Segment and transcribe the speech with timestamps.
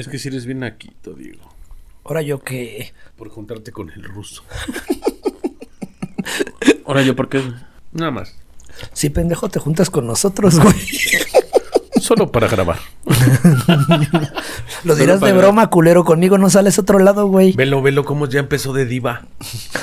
[0.00, 1.42] Es que si eres bien naquito, Diego.
[2.04, 2.94] Ahora yo que.
[3.16, 4.42] Por juntarte con el ruso.
[6.86, 7.42] Ahora yo, ¿por qué?
[7.92, 8.34] Nada más.
[8.94, 10.74] Sí, pendejo, te juntas con nosotros, güey.
[12.00, 12.78] Solo para grabar.
[14.84, 16.02] Lo dirás de broma, culero.
[16.02, 17.52] Conmigo no sales a otro lado, güey.
[17.52, 19.26] Velo, velo cómo ya empezó de diva.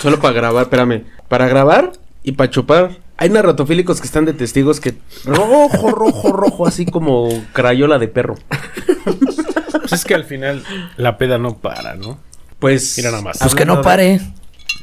[0.01, 1.03] Solo para grabar, espérame.
[1.27, 1.91] Para grabar
[2.23, 2.97] y para chupar.
[3.17, 4.95] Hay narratofílicos que están de testigos que
[5.25, 8.33] rojo, rojo, rojo, así como crayola de perro.
[9.89, 10.63] Pues es que al final
[10.97, 12.19] la peda no para, ¿no?
[12.59, 12.95] Pues.
[12.97, 13.37] Mira nada más.
[13.39, 14.19] Pues que no pare.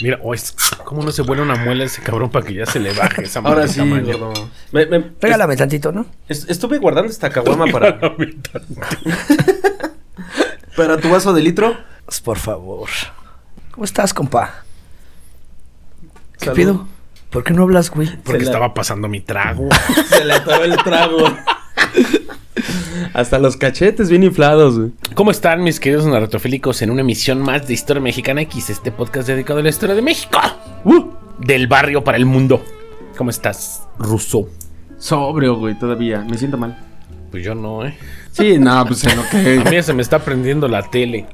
[0.01, 0.53] Mira, oh, es-
[0.85, 3.39] ¿cómo no se vuela una muela ese cabrón para que ya se le baje esa
[3.41, 4.33] Ahora sí, gordo.
[4.73, 6.05] Me- me- Régálame tantito, ¿no?
[6.29, 7.99] est- estuve guardando esta caguama para,
[10.77, 11.77] para tu vaso de litro.
[12.05, 12.89] Pues por favor.
[13.71, 14.65] ¿Cómo estás, compa?
[16.39, 16.57] ¿Qué Salud.
[16.57, 16.89] pido?
[17.31, 18.09] ¿Por qué no hablas, güey?
[18.23, 19.69] Porque la- estaba pasando mi trago.
[20.09, 21.19] Se le atoró el trago.
[23.13, 24.91] Hasta los cachetes bien inflados, güey.
[25.15, 29.29] ¿Cómo están mis queridos narratofílicos en una emisión más de Historia Mexicana X, este podcast
[29.29, 30.39] dedicado a la historia de México?
[30.85, 31.05] ¡Uh!
[31.39, 32.65] Del barrio para el mundo.
[33.17, 34.49] ¿Cómo estás, ruso?
[34.99, 36.25] Sobrio, güey, todavía.
[36.29, 36.79] Me siento mal.
[37.31, 37.97] Pues yo no, ¿eh?
[38.31, 41.27] Sí, no, pues en lo A que, mí ya se me está prendiendo la tele.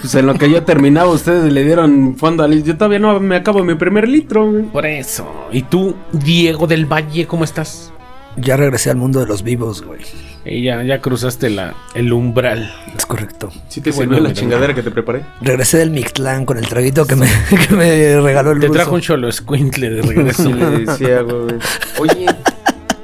[0.00, 2.62] pues en lo que yo terminaba, ustedes le dieron fondo al...
[2.62, 4.64] Yo todavía no me acabo mi primer litro, güey.
[4.64, 5.48] Por eso.
[5.52, 7.92] ¿Y tú, Diego del Valle, cómo estás?
[8.36, 10.00] Ya regresé al mundo de los vivos, güey.
[10.44, 12.72] Y ya, ya cruzaste la, el umbral.
[12.96, 13.50] Es correcto.
[13.68, 14.40] Sí te sirvió bueno, la mira.
[14.40, 15.22] chingadera que te preparé.
[15.40, 17.26] Regresé del Mictlán con el traguito que me,
[17.68, 18.76] que me regaló el Te ruso.
[18.78, 20.42] trajo un cholo escuintle de regreso.
[20.44, 21.56] Sí, le decía, güey.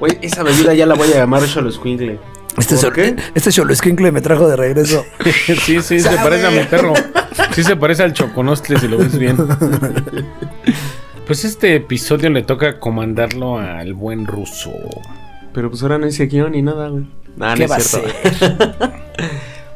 [0.00, 2.18] Oye, esa bebida ya la voy a llamar Cholo Squinkle.
[2.56, 3.14] Este, ¿Por sol- qué?
[3.36, 5.04] este Xoloscuincle me trajo de regreso.
[5.64, 6.94] sí, sí, se parece a mi perro.
[7.52, 9.36] Sí se parece al choconostle si lo ves bien.
[11.28, 14.72] Pues este episodio le toca comandarlo al buen ruso.
[15.52, 17.06] Pero pues ahora no hice guion ni nada, güey.
[17.36, 18.10] Nah, ¿Qué no va a es cierto.
[18.38, 18.92] ser?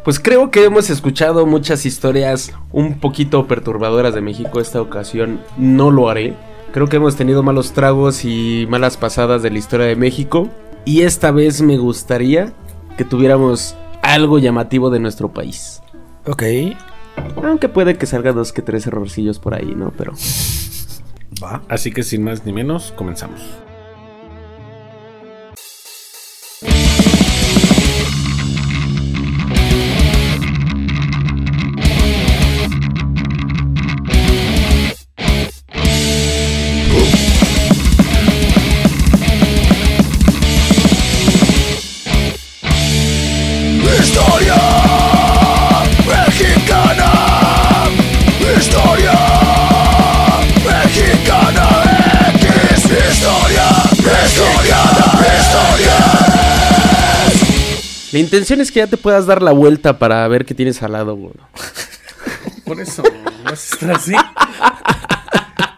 [0.03, 4.61] Pues creo que hemos escuchado muchas historias un poquito perturbadoras de México.
[4.61, 6.35] Esta ocasión no lo haré.
[6.73, 10.49] Creo que hemos tenido malos tragos y malas pasadas de la historia de México.
[10.87, 12.53] Y esta vez me gustaría
[12.97, 15.83] que tuviéramos algo llamativo de nuestro país.
[16.27, 16.43] Ok.
[17.45, 19.93] Aunque puede que salga dos que tres errorcillos por ahí, ¿no?
[19.97, 20.15] Pero
[21.43, 21.63] Va.
[21.69, 23.41] Así que sin más ni menos, comenzamos.
[58.13, 60.93] La intención es que ya te puedas dar la vuelta para ver qué tienes al
[60.93, 61.33] lado, güey.
[62.65, 63.03] Por eso,
[63.45, 64.15] a estar así.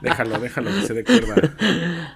[0.01, 1.55] Déjalo, déjalo que se dé cuerda.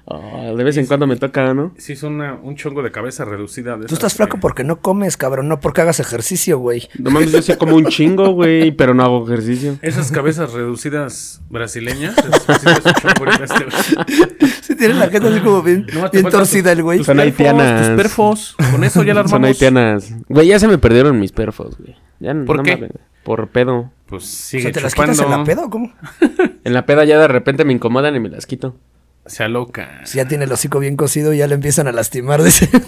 [0.06, 1.74] Ah, de vez en cuando me toca, ¿no?
[1.78, 3.76] Sí, es una, un chongo de cabeza reducida.
[3.76, 6.88] de Tú estás que- flaco porque no comes, cabrón, no porque hagas ejercicio, güey.
[6.98, 9.76] No mames, yo soy como un chingo, güey, pero no hago ejercicio.
[9.82, 12.14] Esas cabezas reducidas brasileñas.
[12.16, 12.22] sí,
[12.66, 14.50] este, güey.
[14.62, 16.98] Sí, tiene la gente así como bien, No, bien torcida el güey.
[16.98, 17.86] tus Son perfos, haitianas.
[17.88, 18.56] Tus perfos.
[18.70, 19.30] Con eso ya la armamos.
[19.30, 20.12] Son haitianas.
[20.28, 21.96] Güey, ya se me perdieron mis perfos, güey.
[22.20, 22.90] Ya ¿Por no qué?
[23.24, 23.90] Por pedo.
[24.08, 25.92] Pues O sigue sea, ¿te las quitas en la peda o cómo?
[26.64, 28.76] En la peda ya de repente me incomodan y me las quito.
[29.26, 30.00] Sea loca.
[30.04, 32.42] Si ya tiene el hocico bien cocido, ya le empiezan a lastimar.
[32.42, 32.68] Dice.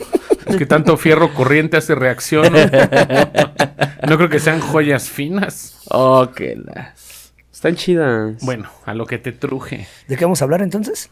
[0.46, 2.52] Es que tanto fierro corriente hace reacción.
[2.52, 2.58] No,
[4.08, 5.78] No creo que sean joyas finas.
[5.90, 7.32] Oh, que las.
[7.52, 8.42] Están chidas.
[8.42, 9.86] Bueno, a lo que te truje.
[10.08, 11.10] ¿De qué vamos a hablar entonces?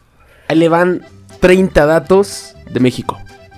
[0.49, 1.05] Ahí le van
[1.39, 3.17] 30 datos de México.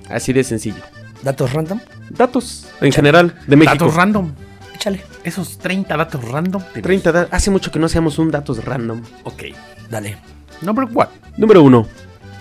[0.10, 0.84] Así de sencillo.
[1.24, 1.80] ¿Datos random?
[2.10, 3.86] Datos en general de México.
[3.86, 4.34] Datos random.
[4.82, 5.04] Échale.
[5.24, 6.64] Esos 30 datos random.
[6.74, 9.02] de 30 da- Hace mucho que no hacemos un datos random.
[9.26, 9.44] Ok.
[9.92, 10.18] Dale.
[10.62, 11.08] Number one.
[11.38, 11.88] Número 1.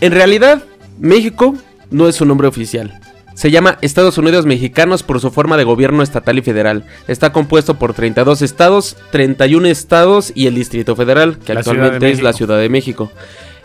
[0.00, 0.62] En realidad,
[0.98, 1.54] México
[1.90, 2.98] no es un nombre oficial.
[3.34, 6.84] Se llama Estados Unidos Mexicanos por su forma de gobierno estatal y federal.
[7.08, 12.22] Está compuesto por 32 estados, 31 estados y el Distrito Federal, que La actualmente es
[12.22, 12.32] la.
[12.32, 13.10] Ciudad de México.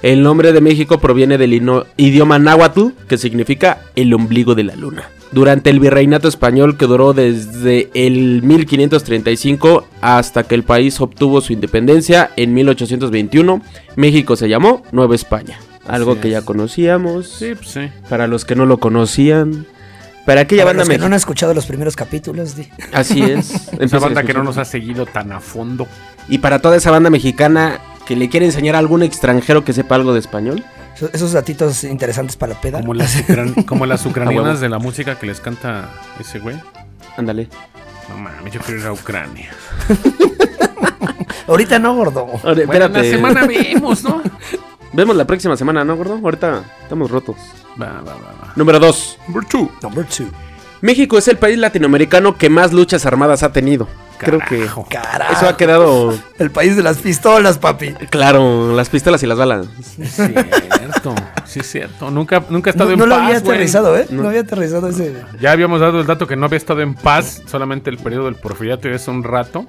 [0.06, 1.52] El nombre de México proviene del
[1.98, 5.10] idioma náhuatl, que significa el ombligo de la luna.
[5.32, 11.54] Durante el virreinato español que duró desde el 1535 hasta que el país obtuvo su
[11.54, 13.64] independencia en 1821,
[13.96, 15.58] México se llamó Nueva España.
[15.88, 16.34] Algo Así que es.
[16.34, 17.28] ya conocíamos.
[17.28, 17.90] Sí, pues sí.
[18.08, 19.66] Para los que no lo conocían.
[20.24, 21.16] Para aquella Para banda los que no mexicana.
[21.16, 22.56] han escuchado los primeros capítulos.
[22.94, 23.72] Así es.
[23.80, 25.88] Esa banda que no nos ha seguido tan a fondo.
[26.30, 29.96] Y para toda esa banda mexicana que le quiere enseñar a algún extranjero que sepa
[29.96, 30.64] algo de español.
[31.14, 32.80] Esos- datitos interesantes para la peda.
[32.80, 36.56] Como las, ucran- como las A ucranianas de la música que les canta ese güey.
[37.18, 37.50] Ándale.
[38.10, 39.50] No mames, yo quiero ir a Ucrania.
[41.48, 42.28] Ahorita no, gordo.
[42.44, 44.22] Ahora, Bueno, la semana vemos, ¿no?
[44.94, 46.20] Vemos la próxima semana, ¿no, gordo?
[46.24, 47.36] Ahorita estamos rotos.
[47.82, 48.54] Va, va, va, va.
[48.56, 49.18] Número 2.
[49.28, 49.70] Number two.
[49.82, 50.28] Number two.
[50.82, 53.88] México es el país latinoamericano que más luchas armadas ha tenido.
[54.18, 54.66] Creo que.
[54.90, 55.34] Carajo.
[55.34, 57.94] eso ha quedado El país de las pistolas, papi.
[58.10, 58.76] claro.
[58.76, 59.68] Las pistolas y las balas.
[59.96, 61.16] Sí, cierto.
[61.46, 62.12] Sí, es cierto.
[62.12, 64.06] Nunca, nunca he estado No, en no lo paz, había aterrizado, ¿eh?
[64.10, 64.28] No.
[64.28, 65.14] había aterrizado ese.
[65.40, 68.36] Ya habíamos dado el dato que no había estado en paz solamente el periodo del
[68.36, 69.66] porfiriato y es un rato.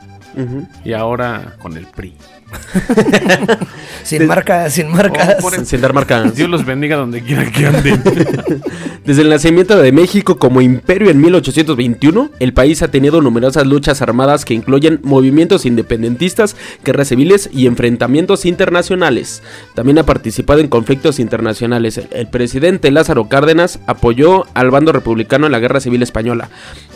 [0.85, 2.15] Y ahora con el PRI.
[4.03, 5.37] Sin marcas, sin marcas.
[5.43, 6.23] Oh, el- Sin dar marca.
[6.25, 8.03] Dios los bendiga donde quiera que anden.
[9.05, 14.03] Desde el nacimiento de México como imperio en 1821, el país ha tenido numerosas luchas
[14.03, 19.43] armadas que incluyen movimientos independentistas, guerras civiles y enfrentamientos internacionales.
[19.75, 22.01] También ha participado en conflictos internacionales.
[22.11, 26.49] El, presidente Lázaro Cárdenas apoyó al bando republicano en la Guerra Civil Española,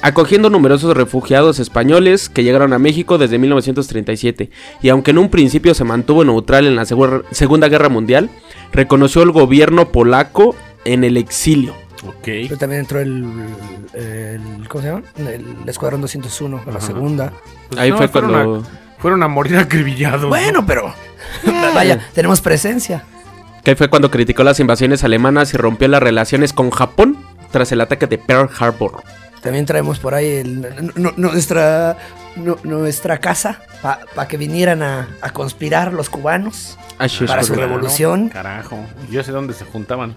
[0.03, 4.51] acogiendo numerosos refugiados españoles que llegaron a México desde 1937.
[4.83, 8.31] Y aunque en un principio se mantuvo neutral en la Segu- Segunda Guerra Mundial,
[8.73, 10.55] reconoció el gobierno polaco
[10.85, 11.75] en el exilio.
[12.07, 12.25] ok.
[12.25, 13.25] Pero también entró el,
[13.95, 15.03] el- ¿Cómo se llama?
[15.19, 17.33] El Escuadrón 201, a la segunda.
[17.69, 18.57] Pues Ahí no, fue cuando...
[18.57, 18.63] A,
[19.01, 20.23] fueron a morir acribillados.
[20.23, 20.29] ¿no?
[20.29, 20.95] Bueno, pero.
[21.75, 23.03] Vaya, tenemos presencia.
[23.65, 27.19] Que fue cuando criticó las invasiones alemanas y rompió las relaciones con Japón
[27.51, 29.03] tras el ataque de Pearl Harbor.
[29.43, 31.97] También traemos por ahí el- nuestra,
[32.37, 33.61] nu- nuestra casa
[34.15, 38.29] para que vinieran a, a conspirar los cubanos Así es, Para su revolución.
[38.29, 38.79] Carajo.
[39.11, 40.15] Yo sé dónde se juntaban.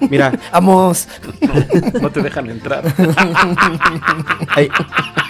[0.10, 1.08] Mira, Vamos.
[1.40, 2.84] No, no te dejan entrar.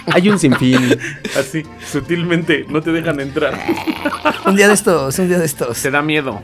[0.07, 0.97] hay un sinfín.
[1.37, 3.59] Así, sutilmente, no te dejan entrar.
[4.45, 5.81] Un día de estos, un día de estos.
[5.81, 6.41] Te da miedo.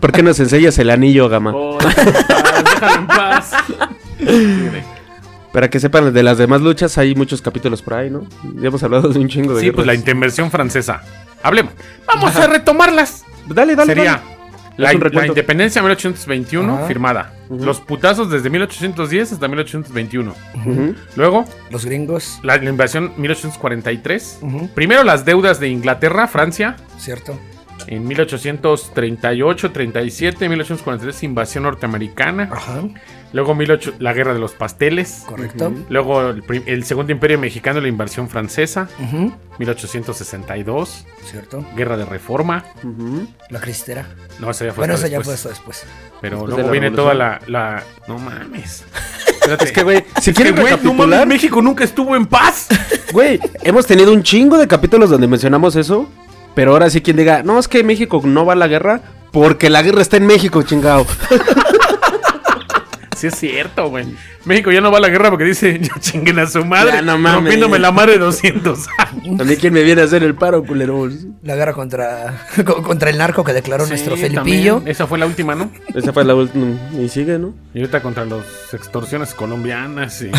[0.00, 1.52] ¿Por qué nos enseñas el anillo, Gama?
[1.54, 3.52] Oh, déjalo en paz.
[5.52, 8.26] Para que sepan, de las demás luchas hay muchos capítulos por ahí, ¿no?
[8.56, 11.02] Ya hemos hablado de un chingo de Sí, pues la intervención francesa.
[11.42, 11.74] Hablemos.
[12.06, 13.24] Vamos a retomarlas.
[13.46, 14.31] Dale, dale, Sería dale.
[14.76, 16.86] La, independencia 1821 Ajá.
[16.86, 17.34] firmada.
[17.50, 20.34] Los putazos desde 1810 hasta 1821.
[20.54, 20.94] Ujú.
[21.16, 24.38] Luego, Los gringos, la, la invasión 1843.
[24.40, 24.68] Ujú.
[24.74, 26.76] Primero las deudas de Inglaterra, Francia.
[26.98, 27.38] ¿cierto?
[27.86, 32.48] En 1838, 37, 1843 invasión norteamericana.
[32.52, 32.82] Ajá,
[33.32, 35.22] Luego 18 la guerra de los pasteles.
[35.26, 35.72] correcto.
[35.88, 38.88] Luego el, segundo imperio mexicano, la invasión francesa.
[39.00, 41.06] Ujú, 1862.
[41.30, 41.64] ¿Cierto?
[41.76, 42.64] Guerra de reforma.
[43.48, 44.06] La cristera.
[44.38, 45.40] No, esa ya fue Bueno, eso ya fue después.
[45.40, 45.84] eso después.
[46.20, 47.14] Pero Después luego viene revolución.
[47.14, 48.84] toda la, la- No mames.
[49.26, 49.64] Espérate.
[49.64, 52.26] Es que, güey, si Es que, quieren güey, no mames, recapitular, México nunca estuvo en
[52.26, 52.68] paz.
[53.12, 56.08] güey, hemos tenido un chingo de capítulos donde mencionamos eso.
[56.54, 59.00] Pero ahora sí quien diga, no, es que México no va a la guerra
[59.32, 61.06] porque la guerra está en México, chingado.
[63.22, 64.04] Sí es cierto, güey.
[64.44, 66.90] México ya no va a la guerra porque dice, ya chinguen a su madre.
[66.94, 67.34] Ya no mames.
[67.36, 69.40] rompiéndome la madre 200 años.
[69.40, 71.12] A mí quién me viene a hacer el paro, culeros.
[71.44, 74.74] La guerra contra, co- contra el narco que declaró nuestro Felipillo.
[74.76, 74.82] también.
[74.88, 75.70] Esa fue la última, ¿no?
[75.94, 76.66] Esa fue la última.
[77.00, 77.54] Y sigue, ¿no?
[77.74, 78.42] Y ahorita contra las
[78.72, 80.30] extorsiones colombianas y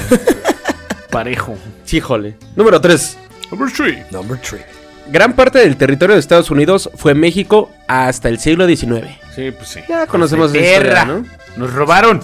[1.09, 1.57] parejo.
[1.85, 2.35] Sí, jole.
[2.56, 3.18] Número 3.
[3.51, 4.03] Number three.
[4.12, 4.62] Number three.
[5.09, 9.07] Gran parte del territorio de Estados Unidos fue México hasta el siglo XIX.
[9.35, 9.80] Sí, pues sí.
[9.88, 11.01] Ya conocemos esa Tierra.
[11.01, 11.25] historia, ¿no?
[11.57, 12.21] Nos robaron.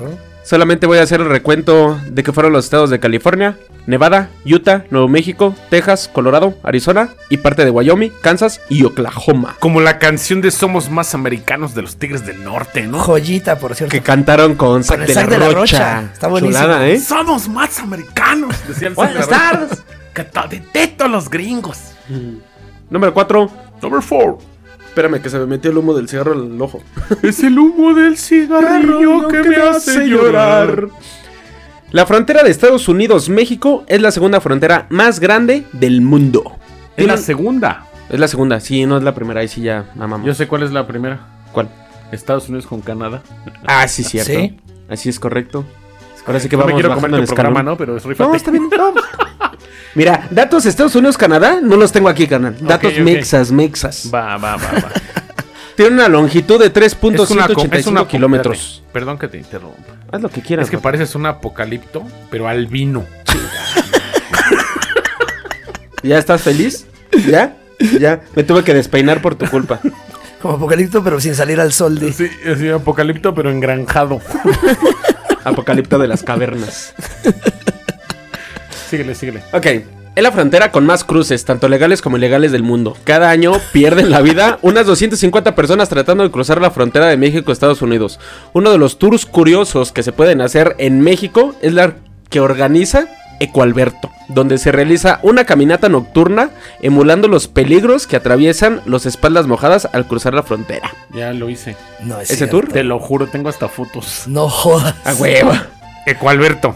[0.49, 3.55] Solamente voy a hacer el recuento de que fueron los estados de California,
[3.85, 9.57] Nevada, Utah, Nuevo México, Texas, Colorado, Arizona y parte de Wyoming, Kansas y Oklahoma.
[9.59, 12.97] Como la canción de Somos Más Americanos de los Tigres del Norte, ¿no?
[12.97, 13.91] Joyita, por cierto.
[13.91, 15.51] Que cantaron con Zac de, de la Rocha.
[15.53, 16.09] Rocha.
[16.13, 16.63] Está buenísimo.
[16.63, 16.99] Chulada, ¿eh?
[16.99, 19.83] Somos más americanos, decía el Buenas tardes.
[20.15, 21.91] Que a los gringos.
[22.89, 23.51] Número 4.
[23.83, 24.39] Number four.
[24.89, 26.81] Espérame, que se me metió el humo del cigarro en el ojo.
[27.21, 30.89] Es el humo del cigarrillo que me hace llorar.
[31.91, 36.57] La frontera de Estados Unidos-México es la segunda frontera más grande del mundo.
[36.97, 37.85] Es la segunda.
[38.09, 40.25] Es la segunda, sí, no es la primera, ahí sí ya mamamos.
[40.25, 41.19] Yo sé cuál es la primera.
[41.51, 41.69] ¿Cuál?
[42.11, 43.21] Estados Unidos con Canadá.
[43.67, 44.31] Ah, sí, cierto.
[44.31, 44.57] ¿Sí?
[44.89, 45.65] Así es correcto.
[46.25, 47.53] Ahora sí que no vamos me quiero comer escalón.
[47.53, 47.77] programa, ¿no?
[47.77, 48.05] Pero es.
[48.05, 48.69] No, está bien.
[48.77, 48.93] no.
[49.95, 52.55] Mira, datos Estados Unidos-Canadá no los tengo aquí, canal.
[52.59, 52.99] Datos ok.
[52.99, 54.09] mexas, mexas.
[54.13, 54.91] Va, va, va, va.
[55.75, 58.57] Tiene una longitud de es una, co- 3.185 es una kilómetros.
[58.59, 59.93] espérate, Perdón que te interrumpa.
[60.11, 60.65] Haz lo que quieras.
[60.65, 63.05] Es que pareces un apocalipto, pero albino.
[66.03, 66.85] ¿Ya estás feliz?
[67.27, 67.55] ¿Ya?
[67.99, 68.21] Ya.
[68.35, 69.79] Me tuve que despeinar por tu culpa.
[70.41, 72.13] Como apocalipto, pero sin salir al sol de.
[72.13, 74.21] Sí, es un apocalipto, pero engranjado.
[75.43, 76.93] Apocalipto de las cavernas.
[78.89, 79.43] Síguele, síguele.
[79.53, 79.65] Ok.
[80.15, 82.97] Es la frontera con más cruces, tanto legales como ilegales del mundo.
[83.05, 87.51] Cada año pierden la vida unas 250 personas tratando de cruzar la frontera de México
[87.51, 88.19] a Estados Unidos.
[88.53, 91.93] Uno de los tours curiosos que se pueden hacer en México es la
[92.29, 93.07] que organiza
[93.39, 96.49] Ecoalberto, donde se realiza una caminata nocturna
[96.81, 100.91] emulando los peligros que atraviesan los espaldas mojadas al cruzar la frontera.
[101.13, 101.77] Ya lo hice.
[102.01, 102.59] No es ¿Ese cierto.
[102.61, 102.73] tour?
[102.73, 104.23] Te lo juro, tengo hasta fotos.
[104.27, 104.95] No jodas.
[105.05, 105.53] ¡A huevo!
[106.05, 106.75] Ecoalberto.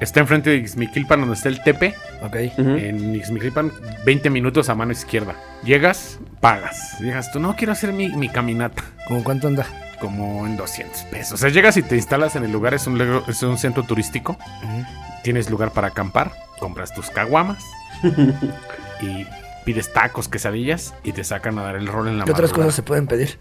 [0.00, 1.94] Está enfrente de Ixmiquilpan, donde está el Tepe.
[2.22, 2.36] Ok.
[2.58, 3.72] En Ixmiquilpan,
[4.04, 5.34] 20 minutos a mano izquierda.
[5.64, 7.00] Llegas, pagas.
[7.00, 8.82] Llegas tú, no quiero hacer mi, mi caminata.
[9.08, 9.66] ¿Cómo cuánto anda?
[10.00, 11.32] Como en 200 pesos.
[11.32, 12.74] O sea, llegas y te instalas en el lugar.
[12.74, 14.36] Es un, es un centro turístico.
[15.22, 16.32] Tienes lugar para acampar.
[16.58, 17.64] Compras tus caguamas.
[19.00, 19.26] y
[19.64, 20.92] pides tacos, quesadillas.
[21.04, 23.38] Y te sacan a dar el rol en la ¿Qué otras cosas se pueden pedir?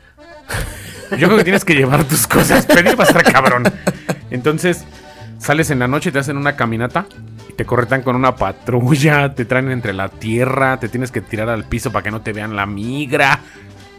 [1.12, 2.66] Yo creo que tienes que llevar tus cosas.
[2.66, 3.64] Pedir va a estar cabrón.
[4.32, 4.86] Entonces,
[5.46, 7.06] sales en la noche, te hacen una caminata.
[7.50, 9.34] Y te corretan con una patrulla.
[9.36, 10.80] Te traen entre la tierra.
[10.80, 13.40] Te tienes que tirar al piso para que no te vean la migra.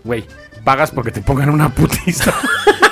[0.04, 0.24] Güey,
[0.64, 2.34] pagas porque te pongan una putiza.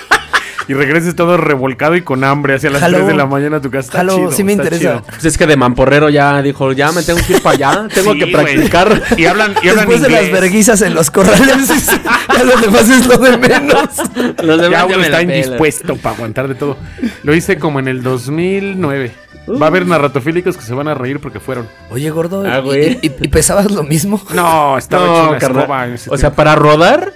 [0.69, 2.99] y regreses todo revolcado y con hambre hacia las Jalo.
[2.99, 3.87] 3 de la mañana a tu casa.
[3.87, 5.03] Está Jalo, chido, sí me interesa.
[5.09, 8.13] Pues es que de mamporrero ya dijo, ya me tengo que ir para allá, tengo
[8.13, 9.03] Sí, que practicar.
[9.17, 10.41] Y hablan, y hablan Después de las inglés.
[10.41, 11.69] verguizas en los corrales,
[12.35, 13.89] ya lo demás es lo de menos.
[14.43, 16.77] Los demás Ya ya uno está indispuesto para aguantar de todo.
[17.23, 19.13] Lo hice como en el 2009.
[19.61, 21.69] Va a haber narratofílicos que se van a reír porque fueron.
[21.91, 22.99] Oye, gordo, Ah, ¿y- güey.
[23.03, 24.21] ¿y, y pesabas lo mismo?
[24.35, 25.63] No, estaba hecho No, una carnal.
[25.65, 27.13] escoba en ese O sea, para rodar,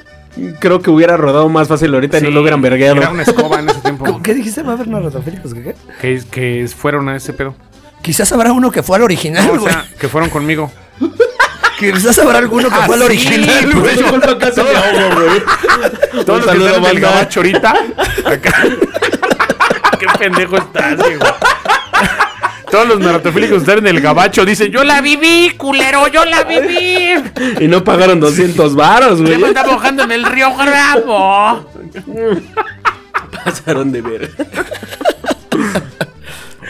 [0.58, 2.96] creo que hubiera rodado más fácil ahorita y no Sí, lo hubieran vergueado.
[2.96, 4.04] Era una escoba en ese tiempo.
[4.04, 4.62] ¿Cómo- ¿Qué dijiste?
[4.62, 5.54] ¿Va a haber narratofílicos?
[5.54, 5.74] ¿Qué, qué?
[6.00, 7.54] que, que fueron a ese pedo.
[8.02, 9.72] Quizás habrá uno que fue al original, No, o güey.
[9.72, 10.70] sea, que fueron conmigo.
[11.78, 14.38] Quizás habrá alguno que Ah, fue al sí, original, pues, güey.
[14.38, 16.24] Casi me ahogo, güey.
[16.24, 17.08] Todos los que saludo, están en el banda.
[17.10, 17.70] gabacho ahorita.
[18.26, 18.64] Acá.
[19.98, 21.24] Qué pendejo estás, Diego.
[22.70, 24.44] Todos los narratofílicos están en el gabacho.
[24.44, 27.14] Dicen, yo la viví, culero, yo la viví.
[27.60, 29.38] Y no pagaron 200 varos, güey.
[29.38, 31.66] Me estaba mojando en el río Bravo.
[33.44, 34.30] Pasaron de ver.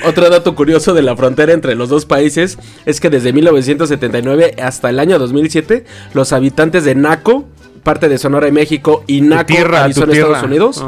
[0.05, 4.91] Otro dato curioso de la frontera entre los dos países es que desde 1979 hasta
[4.91, 7.47] el año 2007 los habitantes de Naco,
[7.83, 10.13] parte de Sonora de México y Naco, tierra, Arizona.
[10.13, 10.85] Estados Unidos.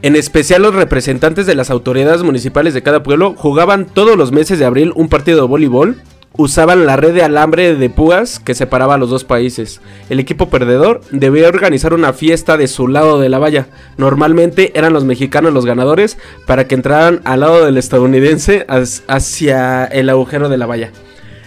[0.00, 4.58] En especial los representantes de las autoridades municipales de cada pueblo jugaban todos los meses
[4.58, 5.96] de abril un partido de voleibol.
[6.36, 9.80] Usaban la red de alambre de púas que separaba a los dos países.
[10.08, 13.66] El equipo perdedor debía organizar una fiesta de su lado de la valla.
[13.96, 20.10] Normalmente eran los mexicanos los ganadores para que entraran al lado del estadounidense hacia el
[20.10, 20.92] agujero de la valla.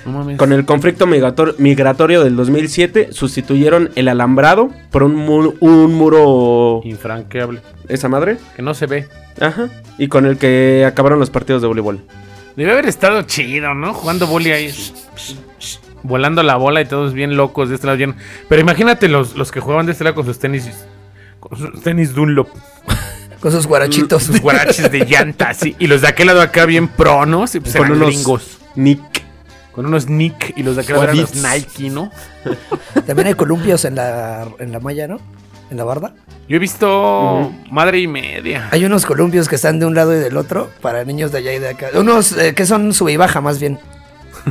[0.05, 0.38] No mames.
[0.38, 6.81] Con el conflicto migrator- migratorio del 2007 sustituyeron el alambrado por un, mu- un muro...
[6.84, 7.62] Infranqueable.
[7.88, 8.38] ¿Esa madre?
[8.55, 9.08] Que no se ve.
[9.39, 9.70] Ajá.
[9.98, 12.01] Y con el que acabaron los partidos de voleibol.
[12.55, 13.93] Debe haber estado chido, ¿no?
[13.93, 14.74] Jugando boli ahí.
[16.03, 17.98] Volando la bola y todos bien locos de este lado.
[17.98, 18.15] bien-
[18.50, 20.67] Pero imagínate los, los que jugaban de este lado con sus tenis.
[21.39, 22.50] Con sus tenis Dunlop.
[23.39, 24.24] Con sus guarachitos.
[24.24, 25.75] Sus guaraches de llanta, sí.
[25.79, 27.53] Y los de aquel lado acá bien pronos.
[27.55, 28.58] Y pues Con eran unos gringos.
[28.75, 29.01] Nick.
[29.74, 30.54] Con unos Nick.
[30.58, 31.36] Y los de lado eran los.
[31.36, 32.12] Nike, ¿no?
[33.06, 35.20] También hay columpios en la, en la malla, ¿no?
[35.70, 36.13] En la barda.
[36.50, 38.68] Yo he visto madre y media.
[38.72, 41.54] Hay unos columpios que están de un lado y del otro para niños de allá
[41.54, 41.88] y de acá.
[41.96, 43.80] Unos eh, que son sube y baja más bien.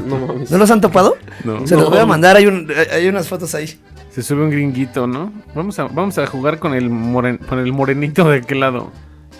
[0.06, 0.50] No mames.
[0.50, 1.16] ¿No los han topado?
[1.44, 1.66] No.
[1.66, 3.78] Se los voy a mandar, hay, un- hay unas fotos ahí.
[4.10, 5.32] Se sube un gringuito, ¿no?
[5.54, 8.90] Vamos a, vamos a jugar con el, moren- con el morenito de aquel lado.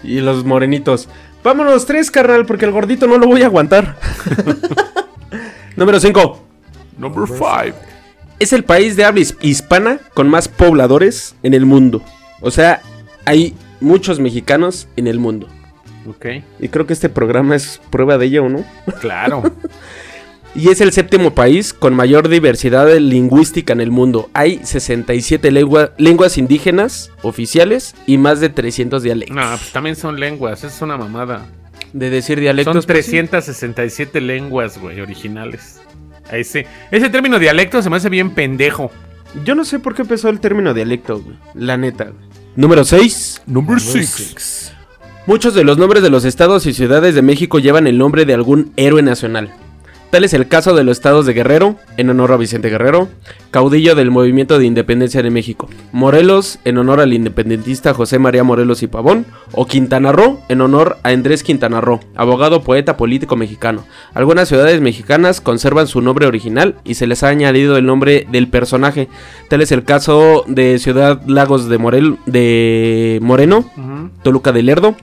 [0.03, 1.09] Y los morenitos.
[1.43, 3.97] Vámonos tres, carnal, porque el gordito no lo voy a aguantar.
[5.77, 6.45] Número 5.
[6.99, 7.75] Number five.
[8.39, 12.03] Es el país de habla his- hispana con más pobladores en el mundo.
[12.41, 12.81] O sea,
[13.25, 15.47] hay muchos mexicanos en el mundo.
[16.09, 16.27] Ok.
[16.59, 18.65] Y creo que este programa es prueba de ello, ¿no?
[19.01, 19.43] Claro.
[20.53, 24.31] Y es el séptimo país con mayor diversidad lingüística en el mundo.
[24.35, 29.37] Hay 67 lengua- lenguas indígenas oficiales y más de 300 dialectos.
[29.37, 30.65] no, pues también son lenguas.
[30.65, 31.47] Es una mamada.
[31.93, 32.73] De decir dialectos.
[32.73, 33.13] Son pues, sí.
[33.13, 35.81] 367 lenguas, güey, originales.
[36.31, 38.91] Ese, ese término dialecto se me hace bien pendejo.
[39.45, 41.37] Yo no sé por qué empezó el término dialecto, güey.
[41.55, 42.05] La neta.
[42.05, 42.31] güey.
[42.57, 43.43] Número 6.
[43.47, 43.79] Number
[45.27, 48.35] Muchos de los nombres de los estados y ciudades de México llevan el nombre de
[48.35, 49.53] algún héroe nacional.
[50.11, 53.09] Tal es el caso de los estados de Guerrero, en honor a Vicente Guerrero,
[53.53, 58.83] caudillo del movimiento de independencia de México, Morelos, en honor al independentista José María Morelos
[58.83, 63.85] y Pavón, o Quintana Roo, en honor a Andrés Quintana Roo, abogado, poeta, político mexicano.
[64.13, 68.49] Algunas ciudades mexicanas conservan su nombre original y se les ha añadido el nombre del
[68.49, 69.09] personaje.
[69.49, 73.65] Tal es el caso de Ciudad Lagos de, Morel, de Moreno.
[74.25, 74.97] Toluca de Lerdo,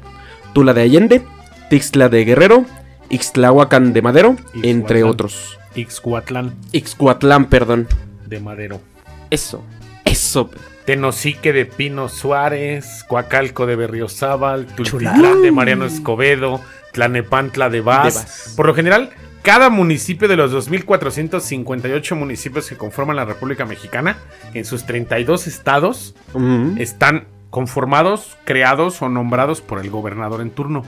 [0.54, 1.22] Tula de Allende,
[1.70, 2.66] Tixtla de Guerrero,
[3.10, 5.58] Ixtlahuacan de Madero, entre otros.
[5.76, 7.88] Ixcuatlán Ixcuatlán, perdón.
[8.26, 8.82] de Madero.
[9.30, 9.64] Eso,
[10.06, 10.50] eso.
[10.86, 14.66] Tenosique de Pino Suárez, Coacalco de Berriozábal.
[14.68, 16.62] Tultitlán de Mariano Escobedo,
[16.94, 18.14] Tlanepantla de Vaz.
[18.14, 18.54] De Vaz.
[18.56, 19.10] Por lo general,
[19.44, 24.18] Cada municipio de los 2.458 municipios que conforman la República Mexicana,
[24.54, 26.76] en sus 32 estados, Ujú.
[26.80, 30.84] están conformados, creados o nombrados por el gobernador en turno.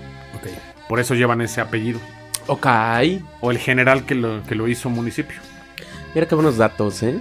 [0.89, 1.99] Por eso llevan ese apellido.
[2.47, 2.67] Ok.
[3.39, 5.37] O el general que lo, que lo hizo municipio.
[6.13, 7.19] Mira qué buenos datos, ¿eh?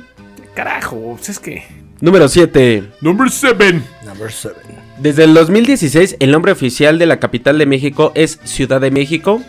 [0.54, 1.64] Carajo, pues es que.
[2.00, 2.82] Número 7.
[3.02, 3.80] Number 7.
[4.06, 4.56] Number seven.
[4.98, 9.42] Desde el 2016, el nombre oficial de la capital de México es Ciudad de México,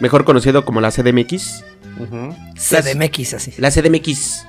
[0.00, 1.64] mejor conocido como la CDMX.
[2.56, 3.52] CDMX, así.
[3.58, 4.46] La CDMX.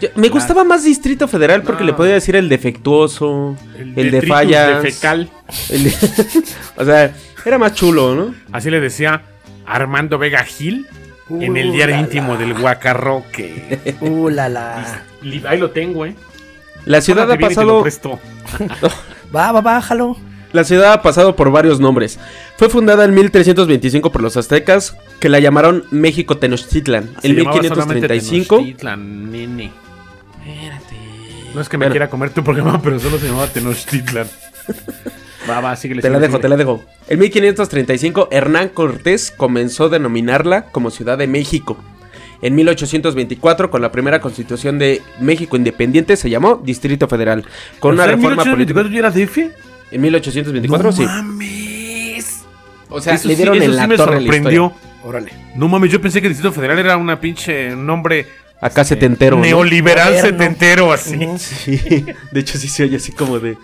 [0.00, 1.86] Yo- me gustaba más Distrito Federal porque No.
[1.86, 4.82] le podía decir el defectuoso, el, de detritus fallas.
[4.82, 5.30] de fecal.
[5.70, 5.94] el de-
[6.76, 7.14] o sea,
[7.44, 8.34] era más chulo, ¿no?
[8.52, 9.22] Así le decía
[9.66, 10.86] Armando Vega Gil
[11.30, 12.38] en el diario la, íntimo la.
[12.40, 13.96] del Guacarroque.
[14.00, 15.02] Uh, la, la.
[15.46, 16.14] Ahí lo tengo, eh.
[16.84, 17.84] La ciudad ha pasado.
[19.34, 20.16] Va, va, bájalo.
[20.54, 22.18] La ciudad ha pasado por varios nombres.
[22.56, 27.10] Fue fundada en 1325 por los aztecas, que la llamaron México Tenochtitlan.
[27.20, 28.56] Se En llamaba solamente 1535.
[28.56, 29.72] Tenochtitlan, nene.
[31.54, 31.92] No es que me Bueno.
[31.92, 34.26] quiera comer tu programa, pero solo se llamaba Tenochtitlan.
[35.48, 36.02] va, va, síguele.
[36.02, 36.82] Te la síguele, dejo, te la dejo.
[37.08, 41.76] En 1535, Hernán Cortés comenzó a denominarla como Ciudad de México.
[42.40, 47.44] En 1824, con la primera constitución de México Independiente, se llamó Distrito Federal.
[47.80, 48.80] Con una sea, en reforma política.
[48.80, 49.38] 1824 ya era DF?
[49.90, 51.02] En 1824, no sí.
[51.04, 52.40] mames.
[52.90, 54.72] O sea, Eso le sí- dieron eso en sí me torre de la sorprendió.
[55.04, 55.32] Órale.
[55.56, 58.26] No mames, yo pensé que Distrito Federal era una pinche nombre
[58.60, 59.36] Acá setentero.
[59.36, 59.42] ¿no?
[59.42, 60.30] neoliberal Moderno.
[60.30, 61.18] setentero así.
[61.38, 63.56] Sí, de hecho sí se oye así como de...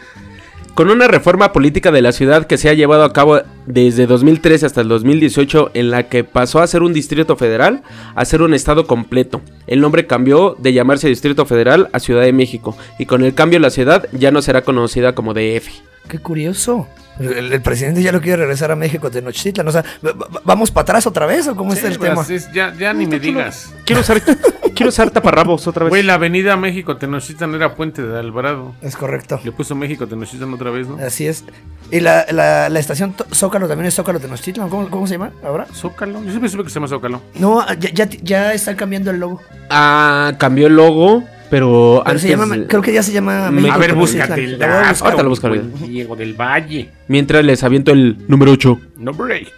[0.74, 4.66] Con una reforma política de la ciudad que se ha llevado a cabo desde 2013
[4.66, 7.84] hasta el 2018 en la que pasó a ser un distrito federal
[8.16, 9.40] a ser un estado completo.
[9.68, 13.60] El nombre cambió de llamarse Distrito Federal a Ciudad de México y con el cambio
[13.60, 15.68] la ciudad ya no será conocida como DF.
[16.08, 16.88] Qué curioso.
[17.18, 19.66] El, el presidente ya lo quiere regresar a México, Tenochtitlan.
[19.68, 22.10] O sea, ¿va- va- ¿vamos para atrás otra vez o cómo está el Sí, pues,
[22.10, 22.26] tema?
[22.36, 23.72] es- ya, ya ni me digas.
[23.84, 24.20] Quiero usar,
[24.74, 25.90] quiero usar taparrabos otra vez.
[25.90, 28.74] Güey, la avenida México Tenochtitlan era Puente de Alvarado.
[28.82, 29.40] Es correcto.
[29.44, 30.98] Le puso México Tenochtitlan otra vez, ¿no?
[31.04, 31.44] Así es.
[31.90, 34.68] Y la, la, la estación Zócalo también es Zócalo Tenochtitlan.
[34.68, 35.66] ¿Cómo, ¿Cómo se llama ahora?
[35.72, 36.20] Zócalo.
[36.24, 37.20] Yo siempre supe que se llama Zócalo.
[37.36, 39.40] No, ya, ya, ya están cambiando el logo.
[39.70, 41.22] Ah, cambió el logo,
[41.54, 44.42] pero, Pero se antes llama, de- creo que ya se llama México A ver, búscate
[44.44, 44.90] el La.
[44.90, 45.60] Ahorita lo buscaré.
[45.86, 46.90] Diego del Valle.
[47.06, 48.80] Mientras les aviento el número 8.
[48.96, 49.50] Number 8.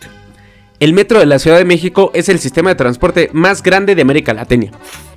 [0.79, 4.03] El metro de la Ciudad de México es el sistema de transporte más grande de
[4.03, 4.73] América Latina.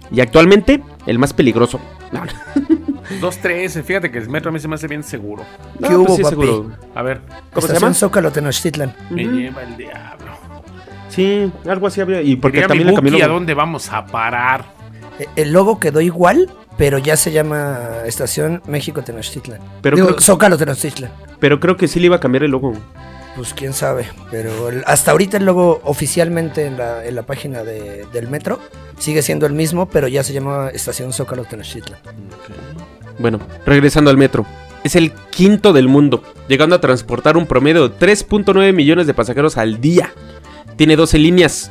[0.09, 1.81] Y actualmente, el más peligroso.
[2.13, 2.31] No, no,
[3.21, 3.83] 2-3.
[3.83, 5.43] Fíjate que el metro a mí se me hace bien seguro.
[5.85, 6.29] ¿Qué hubo, sí, papi?
[6.35, 6.71] seguro.
[6.95, 7.93] A ver, ¿Cómo se Estación llama?
[7.93, 8.95] Zócalo Tenochtitlan.
[9.09, 9.35] me Ujú.
[9.35, 10.31] lleva el diablo.
[11.09, 12.21] Sí, algo así había.
[12.21, 14.78] Y porque Diría también mi le cambió Buki, el ¿a dónde vamos a parar?
[15.35, 19.59] El logo quedó igual, pero ya se llama Estación México Tenochtitlan.
[19.81, 21.11] Pero Digo, creo- Zócalo Tenochtitlan.
[21.39, 22.73] Pero creo que sí le iba a cambiar el logo.
[23.35, 24.05] Pues quién sabe.
[24.31, 28.59] Pero el- hasta ahorita el logo oficialmente en la, en la página de- del metro
[28.97, 31.99] sigue siendo el mismo, pero ya se llama Estación Zócalo Tenochtitlan.
[33.17, 34.45] Bueno, regresando al metro.
[34.83, 39.57] Es el quinto del mundo, llegando a transportar un promedio de 3.9 millones de pasajeros
[39.57, 40.13] al día.
[40.77, 41.69] Tiene 12 líneas,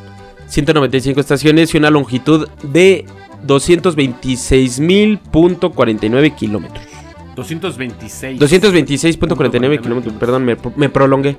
[0.49, 3.07] 195 estaciones y una longitud de
[3.47, 6.85] 226.049 kilómetros.
[7.37, 8.41] 226.
[8.41, 11.37] 226.49 kilómetros, perdón, me, me prolongué.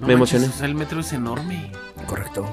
[0.00, 0.46] No me manches, emocioné.
[0.46, 1.70] o sea, el metro es enorme.
[2.06, 2.44] Correcto.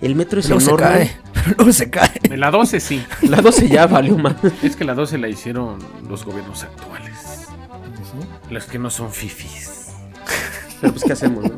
[0.00, 0.76] El metro es se enorme.
[0.76, 1.16] cae.
[1.56, 2.10] Luego se cae.
[2.36, 3.02] La 12 sí.
[3.22, 4.34] La 12 ya valió más.
[4.62, 7.48] Es que la 12 la hicieron los gobiernos actuales.
[8.50, 9.86] Los que no son fifis.
[10.80, 11.50] Pero pues, ¿qué hacemos, no?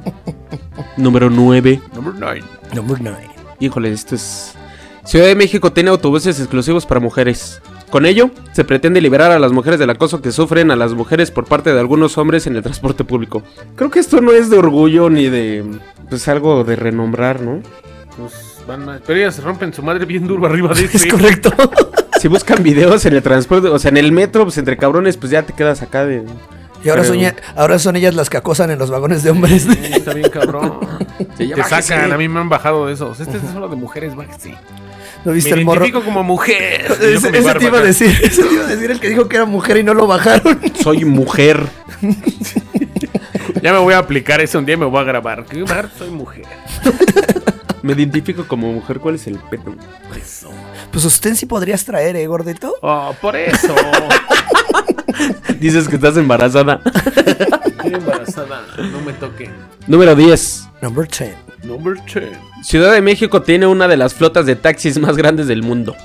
[0.96, 1.80] Número 9.
[1.94, 2.42] Number 9.
[2.74, 3.28] Number 9.
[3.60, 4.54] Híjole, esto es...
[5.10, 7.60] Ciudad de México tiene autobuses exclusivos para mujeres.
[7.90, 11.32] Con ello, se pretende liberar a las mujeres del acoso que sufren a las mujeres
[11.32, 13.42] por parte de algunos hombres en el transporte público.
[13.74, 15.64] Creo que esto no es de orgullo ni de...
[16.08, 17.60] Pues algo de renombrar, ¿no?
[18.16, 18.32] Pues
[18.68, 21.08] van a- Pero ellas se rompen su madre bien duro arriba de Es este.
[21.08, 21.52] correcto.
[22.20, 25.32] Si buscan videos en el transporte, o sea, en el metro, pues entre cabrones, pues
[25.32, 26.22] ya te quedas acá de...
[26.84, 29.30] Y ahora, Pero- son, ya- ahora son ellas las que acosan en los vagones de
[29.30, 29.62] hombres.
[29.62, 30.78] Sí, Está bien cabrón.
[31.38, 31.82] Sí, Te bájese.
[31.94, 33.18] sacan, a mí me han bajado de esos.
[33.20, 34.54] Este es solo de mujeres, bájese.
[35.24, 35.84] ¿No viste me el morro?
[35.84, 36.86] identifico como mujer.
[37.00, 39.36] Yo Ese, te iba a decir, ese te iba a decir el que dijo que
[39.36, 40.60] era mujer y no lo bajaron.
[40.82, 41.60] Soy mujer.
[43.62, 45.44] Ya me voy a aplicar eso un día y me voy a grabar.
[45.44, 45.90] ¿Qué grabar?
[45.96, 46.44] Soy mujer.
[47.82, 48.98] Me identifico como mujer.
[49.00, 49.74] ¿Cuál es el pedo?
[50.20, 50.50] Eso.
[50.90, 52.74] Pues usted sí podrías traer, ¿eh, gordito?
[52.82, 53.74] Oh, por eso.
[55.58, 56.80] Dices que estás embarazada.
[57.90, 58.66] Estoy embarazada.
[58.78, 59.52] No me toquen.
[59.86, 60.68] Número 10.
[60.80, 61.34] Number 10.
[61.64, 62.38] Number 10.
[62.62, 65.96] Ciudad de México tiene una de las flotas de taxis más grandes del mundo.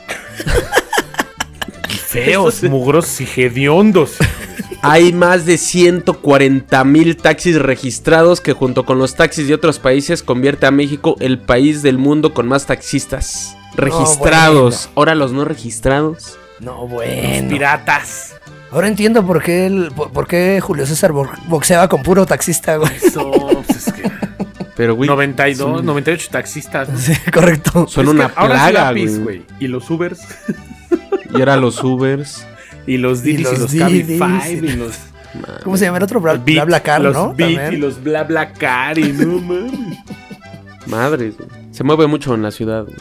[2.08, 4.16] Feos, mugrosos y hediondos.
[4.82, 10.24] Hay más de 140 mil taxis registrados que junto con los taxis de otros países
[10.24, 14.90] convierte a México el país del mundo con más taxistas registrados.
[14.96, 16.38] Ahora los no registrados.
[16.60, 17.50] No, bueno.
[17.50, 18.35] Piratas.
[18.76, 22.76] Ahora entiendo por qué, el- por, por qué Julio César bo- boxeaba con puro taxista,
[22.76, 22.92] güey.
[23.02, 23.32] Eso,
[23.66, 24.12] pues es que.
[24.76, 26.90] Pero, güey, 92, son- 98 taxistas.
[26.90, 26.98] ¿no?
[27.00, 27.88] Sí, correcto.
[27.88, 29.24] Son Es una ahora es plaga, lápiz, güey.
[29.24, 29.44] güey.
[29.62, 30.20] Y los Ubers.
[31.34, 32.46] Y ahora los Ubers.
[32.88, 34.20] Y los Didis y los los, Didis.
[34.20, 34.52] Cabify.
[34.54, 34.96] Y los.
[35.64, 36.20] ¿Cómo se llama el otro?
[36.22, 37.36] Bla, BlaBlaCar, los ¿no?
[37.38, 39.00] Y los BlaBlaCar.
[39.00, 39.72] Y no mames.
[40.86, 41.50] Madres, güey.
[41.72, 42.84] Se mueve mucho en la ciudad.
[42.84, 42.96] güey.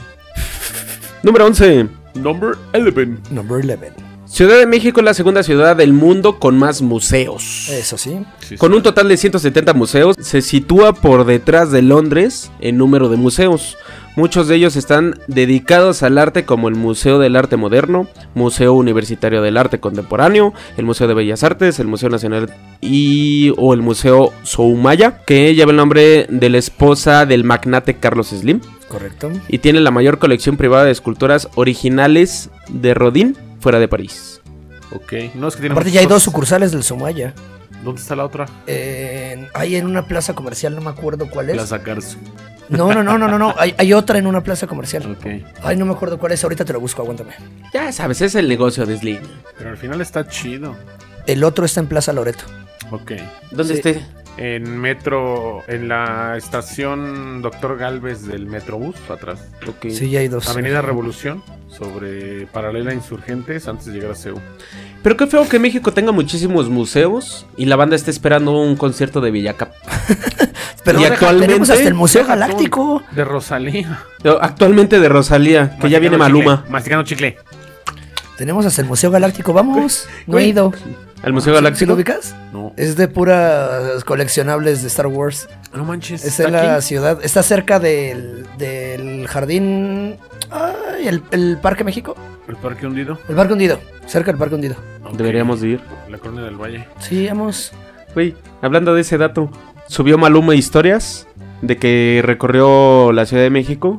[1.22, 1.86] Número 11.
[2.14, 3.06] Number 11.
[3.30, 4.13] Number 11.
[4.34, 7.68] Ciudad de México es la segunda ciudad del mundo con más museos.
[7.68, 8.18] Eso sí.
[8.58, 13.16] Con un total de 170 museos, se sitúa por detrás de Londres en número de
[13.16, 13.76] museos.
[14.16, 19.40] Muchos de ellos están dedicados al arte como el Museo del Arte Moderno, Museo Universitario
[19.40, 24.32] del Arte Contemporáneo, el Museo de Bellas Artes, el Museo Nacional y o el Museo
[24.42, 29.30] Soumaya, que lleva el nombre de la esposa del magnate Carlos Slim Correcto.
[29.46, 34.40] y tiene la mayor colección privada de esculturas originales de Rodin fuera de París.
[34.92, 35.12] Ok.
[35.34, 37.32] No, es que tiene Aparte ya hay dos sucursales del Sumaya.
[37.82, 38.46] ¿Dónde está la otra?
[38.66, 41.56] En- hay en una plaza comercial, no me acuerdo cuál es.
[41.56, 42.18] Plaza Carso.
[42.68, 43.54] No, no, no, no, no, no.
[43.58, 45.10] Hay, hay otra en una plaza comercial.
[45.18, 45.26] Ok.
[45.62, 46.44] Ay, no me acuerdo cuál es.
[46.44, 47.32] Ahorita te lo busco, aguántame.
[47.74, 49.20] Ya sabes, es el negocio de Slim.
[49.58, 50.76] Pero al final está chido.
[51.26, 52.44] El otro está en Plaza Loreto.
[52.90, 53.12] Ok.
[53.50, 53.78] ¿Dónde Sí.
[53.80, 54.04] esté?
[54.36, 59.46] En metro, en la estación Doctor Galvez del Metrobús, atrás.
[59.68, 59.90] Ok.
[59.90, 60.48] Sí, ya hay dos.
[60.48, 64.40] Avenida Revolución, sobre Paralela Insurgentes, antes de llegar a CEU.
[65.04, 69.20] Pero qué feo que México tenga muchísimos museos y la banda esté esperando un concierto
[69.20, 69.72] de Villacap.
[70.84, 73.02] Pero y deja, actualmente- tenemos hasta el Museo Galáctico.
[73.12, 74.02] De Rosalía.
[74.40, 76.56] Actualmente de Rosalía, que ya viene Maluma.
[76.56, 77.36] chicle, Masticando chicle.
[78.36, 79.52] Tenemos hasta el Museo Galáctico.
[79.52, 80.08] Vamos.
[80.26, 80.72] No he ido.
[81.24, 81.92] ¿Al Museo ¿Sí lo Galáctico?
[81.94, 82.36] ubicas?
[82.52, 82.72] No.
[82.76, 85.48] Es de puras coleccionables de Star Wars.
[85.74, 86.22] No manches.
[86.22, 86.82] Es ¿está en la aquí?
[86.86, 87.18] ciudad.
[87.22, 90.16] Está cerca del, del jardín.
[90.50, 92.14] Ay, el, el Parque México.
[92.46, 93.18] El Parque Hundido.
[93.28, 93.80] El Parque Hundido.
[94.06, 94.76] Cerca del Parque Hundido.
[95.14, 95.80] Deberíamos de ir.
[96.10, 96.86] La Colonia del Valle.
[97.00, 97.72] Sí, vamos.
[98.14, 99.50] Güey, hablando de ese dato,
[99.88, 101.26] subió Maluma historias
[101.62, 103.98] de que recorrió la Ciudad de México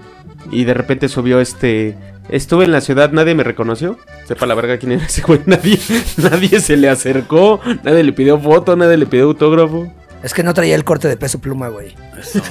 [0.52, 1.98] y de repente subió este...
[2.30, 3.98] Estuve en la ciudad, nadie me reconoció.
[4.28, 5.42] Sepa la verga quién era ese güey.
[5.46, 5.80] Nadie,
[6.18, 9.92] nadie se le acercó, nadie le pidió foto, nadie le pidió autógrafo.
[10.24, 11.94] Es que no traía el corte de peso pluma, güey.
[12.20, 12.42] Eso.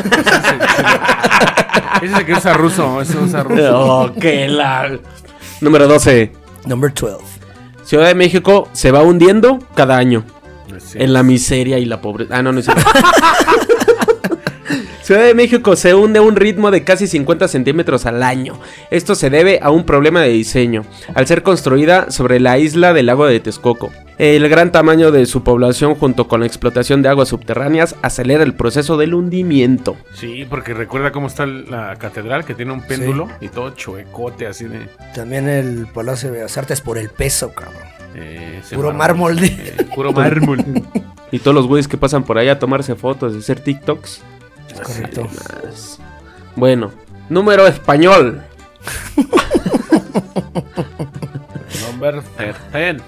[2.03, 3.01] Ese es el que usa ruso.
[3.01, 3.65] Ese usa ruso.
[3.77, 4.97] Oh, qué la...
[5.61, 6.31] Número 12.
[6.67, 7.25] Number 12.
[7.83, 10.25] Ciudad de México se va hundiendo cada año
[10.95, 12.37] en la miseria y la pobreza.
[12.37, 12.83] Ah, no, no es cierto.
[15.05, 18.59] Ciudad de México se hunde a un ritmo de casi 50 centímetros al año.
[18.90, 20.83] Esto se debe a un problema de diseño,
[21.14, 23.93] al ser construida sobre la isla del lago de Texcoco.
[24.17, 28.55] El gran tamaño de su población junto con la explotación de aguas subterráneas acelera el
[28.55, 29.97] proceso del hundimiento.
[30.14, 34.64] Sí, porque recuerda cómo está la catedral, que tiene un péndulo y todo chuecote así
[34.64, 34.88] de...
[35.14, 37.83] También el Palacio de Bellas Artes por el peso, cabrón.
[38.17, 40.64] eh, ese Puro mármol de- eh, puro mármol.
[41.33, 44.23] Y todos los güeyes que pasan por ahí a tomarse fotos y hacer TikToks.
[44.83, 45.23] Correcto.
[45.65, 45.99] Más.
[46.57, 46.93] Bueno,
[47.29, 48.43] número español.
[51.91, 52.23] Number
[52.73, 53.03] 13.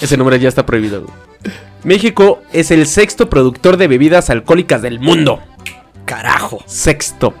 [0.00, 1.02] Ese número ya está prohibido.
[1.02, 1.12] güey.
[1.84, 5.40] México es el sexto productor de bebidas alcohólicas del mundo.
[6.04, 6.62] Carajo.
[6.66, 7.34] Sexto.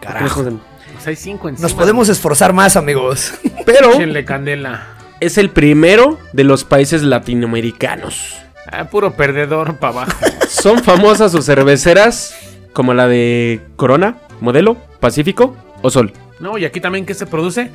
[0.00, 0.44] Carajo.
[0.44, 1.68] Pues hay cinco encima.
[1.68, 3.34] Nos podemos esforzar más, amigos.
[3.64, 4.86] Pero Échenle candela.
[5.20, 8.36] es el primero de los países latinoamericanos.
[8.70, 10.12] Ah, puro perdedor para abajo.
[10.48, 12.34] Son famosas sus cerveceras
[12.72, 16.12] como la de Corona, Modelo, Pacífico o Sol.
[16.40, 17.70] No, y aquí también, ¿qué se produce?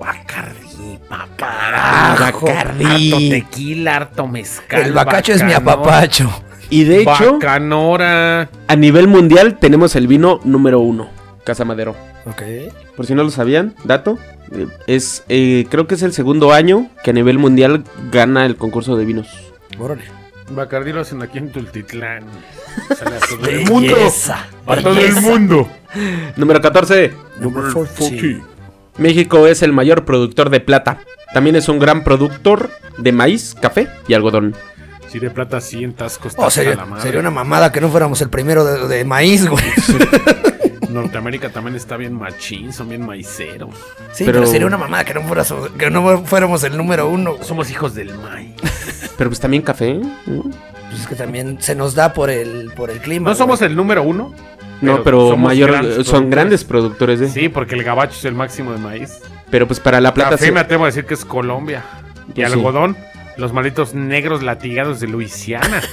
[0.00, 1.36] Bacardi, papá.
[1.36, 2.48] Carajo.
[2.48, 4.82] Harto tequila, harto mezcal.
[4.82, 6.42] El bacacho es mi bacanora, apapacho.
[6.70, 8.48] Y de hecho, Bacanora.
[8.66, 11.08] a nivel mundial tenemos el vino número uno,
[11.44, 11.94] Casa Madero.
[12.24, 12.42] Ok.
[12.96, 14.18] Por si no lo sabían, dato,
[14.52, 18.56] eh, es eh, creo que es el segundo año que a nivel mundial gana el
[18.56, 19.28] concurso de vinos.
[19.78, 20.21] Órale.
[20.50, 22.24] Bacardi lo hacen aquí en Tultitlán.
[22.96, 23.94] Sale a todo el mundo.
[23.94, 24.46] Belleza.
[24.66, 25.68] A todo el mundo.
[26.36, 27.12] Número 14.
[27.40, 28.40] Number 14.
[28.98, 30.98] México es el mayor productor de plata.
[31.32, 34.54] También es un gran productor de maíz, café y algodón.
[35.08, 37.02] Si de plata sientas Oh, costas a sería, la madre.
[37.02, 39.64] sería una mamada que no fuéramos el primero de, de maíz, güey.
[40.90, 43.74] Norteamérica también está bien machín, son bien maiceros.
[44.12, 47.36] Sí, Pero- pero, sería una mamada que no, fueras- que no fuéramos el número uno.
[47.42, 48.52] Somos hijos del maíz.
[49.18, 49.94] Pero pues también café.
[50.26, 50.42] ¿no?
[50.42, 53.30] Pues es que también se nos da por el, por el clima.
[53.30, 53.70] No somos güey.
[53.70, 54.34] el número uno.
[54.80, 56.30] No, pero somos mayor, grandes son productores.
[56.30, 57.28] grandes productores de.
[57.28, 59.20] Sí, porque el gabacho es el máximo de maíz.
[59.50, 60.52] Pero pues para la plata Café sí.
[60.52, 61.84] me atrevo a decir que es Colombia.
[62.30, 62.52] Y Pues sí.
[62.54, 62.96] algodón,
[63.36, 65.80] Los malditos negros latigados de Luisiana.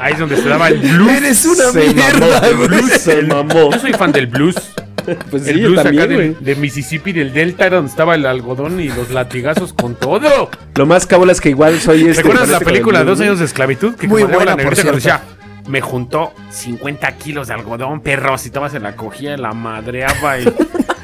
[0.00, 1.10] Ahí es donde se daba el blues.
[1.12, 2.88] Eres una Se mierda, mamó.
[2.88, 3.70] Se mamó.
[3.72, 4.56] Yo soy fan del blues.
[5.30, 8.88] Pues el sí, acá de, de Mississippi, del Delta, era donde estaba el algodón y
[8.88, 10.50] los latigazos con todo.
[10.74, 12.22] Lo más cabola es que igual soy este.
[12.22, 13.94] ¿Recuerdas la película Dos años de esclavitud?
[13.94, 14.94] Que Muy buena, la por cierto.
[14.94, 15.22] decía,
[15.68, 20.44] me juntó 50 kilos de algodón, perros, y todas se la cogía, la madreaba y...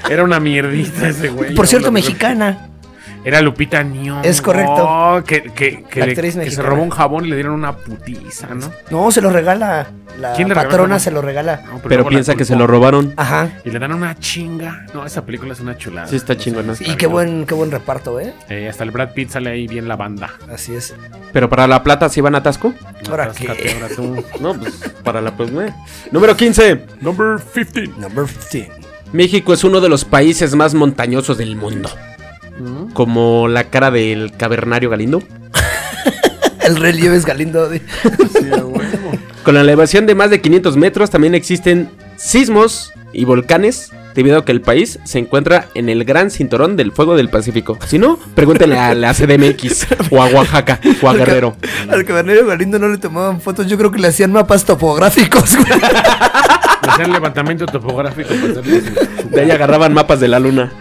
[0.08, 1.54] Era una mierdita ese güey.
[1.54, 2.68] Por cierto, mexicana.
[3.26, 4.22] Era Lupita Nyong'o.
[4.22, 5.22] Es correcto.
[5.26, 7.76] Que, que, que, La le- actriz que se robó un jabón y le dieron una
[7.76, 8.70] putiza, ¿no?
[8.88, 9.88] No, se lo regala.
[10.20, 11.62] La ¿Quién le patrona se lo regala.
[11.66, 13.12] No, Pero piensa que se lo robaron.
[13.16, 13.50] Ajá.
[13.64, 14.86] Y le dan una chinga.
[14.94, 16.06] No, esa película es una chulada.
[16.06, 16.74] Sí, está chingona.
[16.78, 18.32] Y qué buen, qué buen reparto, ¿eh?
[18.48, 20.30] Eh, hasta el Brad Pitt sale ahí bien la banda.
[20.48, 20.94] Así es.
[21.32, 22.72] Pero para la plata, ¿sí van a Tasco?
[23.10, 23.48] ¿Ahora qué?
[23.48, 24.24] ahora tú.
[24.40, 25.70] No, pues para la pues, güey.
[26.12, 26.80] Número 15.
[27.00, 27.88] Number 15.
[27.98, 28.70] Number 15.
[29.12, 31.90] México es uno de los países más montañosos del mundo.
[32.92, 35.22] Como la cara del cavernario Galindo.
[36.64, 37.68] El relieve es Galindo.
[37.68, 37.80] de-
[39.44, 44.44] Con la elevación de más de 500 metros también existen sismos y volcanes debido a
[44.44, 47.78] que el país se encuentra en el gran cinturón del fuego del Pacífico.
[47.86, 51.56] Si no, pregúntenle a la CDMX o a Oaxaca o a Guerrero.
[51.90, 53.66] Al cavernario Galindo no le tomaban fotos.
[53.68, 55.54] Yo creo que le hacían mapas topográficos.
[55.54, 58.30] Le hacían levantamiento topográfico.
[58.30, 60.72] para De ahí agarraban mapas de la luna.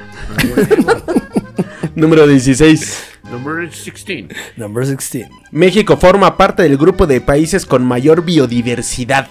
[1.95, 3.19] Número 16.
[3.31, 4.25] Number 16.
[4.57, 5.27] Number 16.
[5.51, 9.29] México forma parte del grupo de países con mayor biodiversidad.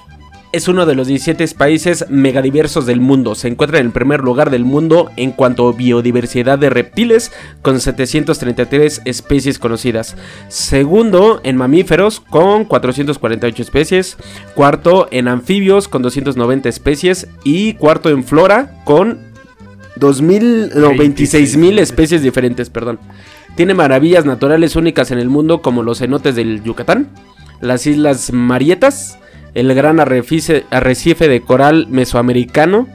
[0.50, 3.34] Es uno de los 17 países megadiversos del mundo.
[3.34, 7.80] Se encuentra en el primer lugar del mundo en cuanto a biodiversidad de reptiles, con
[7.80, 10.16] 733 especies conocidas.
[10.48, 14.16] Segundo en mamíferos, con 448 especies.
[14.54, 17.26] Cuarto en anfibios, con 290 especies.
[17.42, 19.33] Y cuarto en flora, con
[19.96, 22.98] 2000, no, 26 mil especies diferentes, perdón.
[23.56, 27.08] Tiene maravillas naturales únicas en el mundo como los cenotes del Yucatán,
[27.60, 29.18] las Islas Marietas,
[29.54, 32.88] el gran arrecife, arrecife de coral mesoamericano,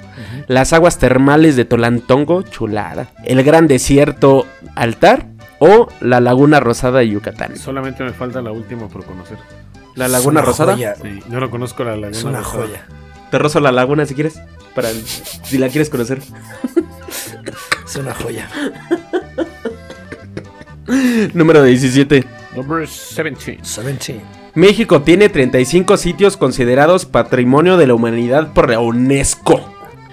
[0.48, 5.28] las aguas termales de Tolantongo, chulada, el gran desierto Altar
[5.60, 7.56] o la Laguna Rosada de Yucatán.
[7.56, 9.38] Solamente me falta la última por conocer.
[9.96, 10.74] La Laguna una Rosada.
[10.74, 10.96] joya.
[11.02, 12.10] Sí, yo no conozco la laguna.
[12.12, 12.64] Es una Rosada.
[12.66, 12.86] joya.
[13.32, 14.40] Te rozo la laguna si quieres,
[14.74, 16.20] para si la quieres conocer.
[17.86, 18.50] Es una joya.
[21.34, 22.26] Número 17.
[22.56, 23.60] Number 17.
[23.64, 24.22] 17.
[24.56, 29.62] México tiene 35 sitios considerados Patrimonio de la Humanidad por la UNESCO.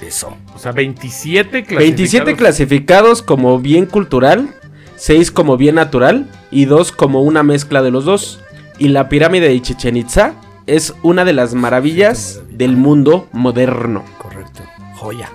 [0.01, 0.37] Eso.
[0.55, 1.79] O sea, 27 clasificados.
[1.79, 4.55] 27 clasificados como bien cultural,
[4.97, 8.41] 6 como bien natural y 2 como una mezcla de los dos.
[8.79, 10.35] Y la pirámide de Chichen Itza
[10.67, 14.05] es una de las maravillas del mundo moderno.
[14.19, 14.63] Correcto.
[14.97, 15.31] Joya.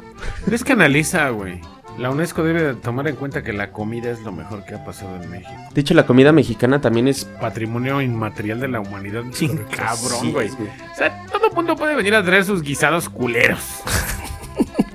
[0.49, 1.59] Es que analiza, güey.
[1.97, 4.83] La UNESCO debe de tomar en cuenta que la comida es lo mejor que ha
[4.85, 5.51] pasado en México.
[5.73, 7.25] De hecho, la comida mexicana también es...
[7.25, 9.23] Patrimonio inmaterial de la humanidad.
[9.33, 10.47] Sin cabrón, Sí, güey.
[10.49, 10.69] güey.
[10.91, 13.81] O sea, todo mundo puede venir a traer sus guisados culeros.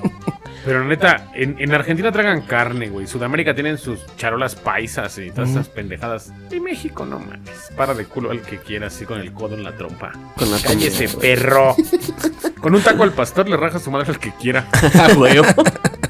[0.66, 3.06] Pero neta, en, en Argentina tragan carne, güey.
[3.06, 6.32] Sudamérica tienen sus charolas paisas y todas esas pendejadas.
[6.50, 7.70] Y México, no mames.
[7.76, 10.10] Para de culo al que quiera, así con el codo en la trompa.
[10.36, 11.74] Con la Cállese, perro.
[12.60, 14.66] con un taco al pastor le raja su madre al que quiera.
[14.94, 15.40] Ah, güey.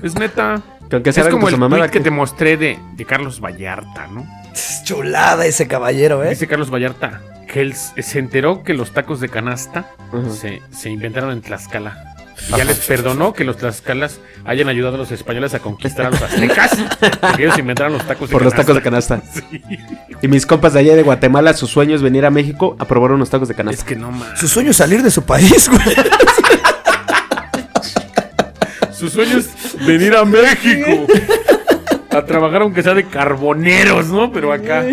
[0.03, 0.61] Es neta.
[0.89, 4.27] Que Es como el tweet que que- te mostré de, de Carlos Vallarta, ¿no?
[4.55, 6.31] Es chulada ese caballero, ¿eh?
[6.31, 9.91] Dice Carlos Vallarta que él se enteró que los tacos de canasta
[10.31, 12.16] se, se inventaron en Tlaxcala.
[12.49, 16.11] Y ya les perdonó que los tlaxcalas hayan ayudado a los españoles a conquistar a
[16.11, 16.71] los aztecas.
[17.21, 19.23] Porque ellos inventaron los tacos de Por los tacos de canasta.
[19.33, 19.63] Sí.
[20.23, 23.13] Y mis compas de allá de Guatemala, su sueño es venir a México a probar
[23.13, 23.85] unos tacos de Es canasta.
[23.87, 24.39] que no más.
[24.39, 25.83] Su sueño es salir de su país, güey.
[28.93, 29.51] Su sueño es
[29.87, 31.07] venir a México.
[32.11, 34.33] A trabajar aunque sea de carboneros, ¿no?
[34.33, 34.85] Pero acá.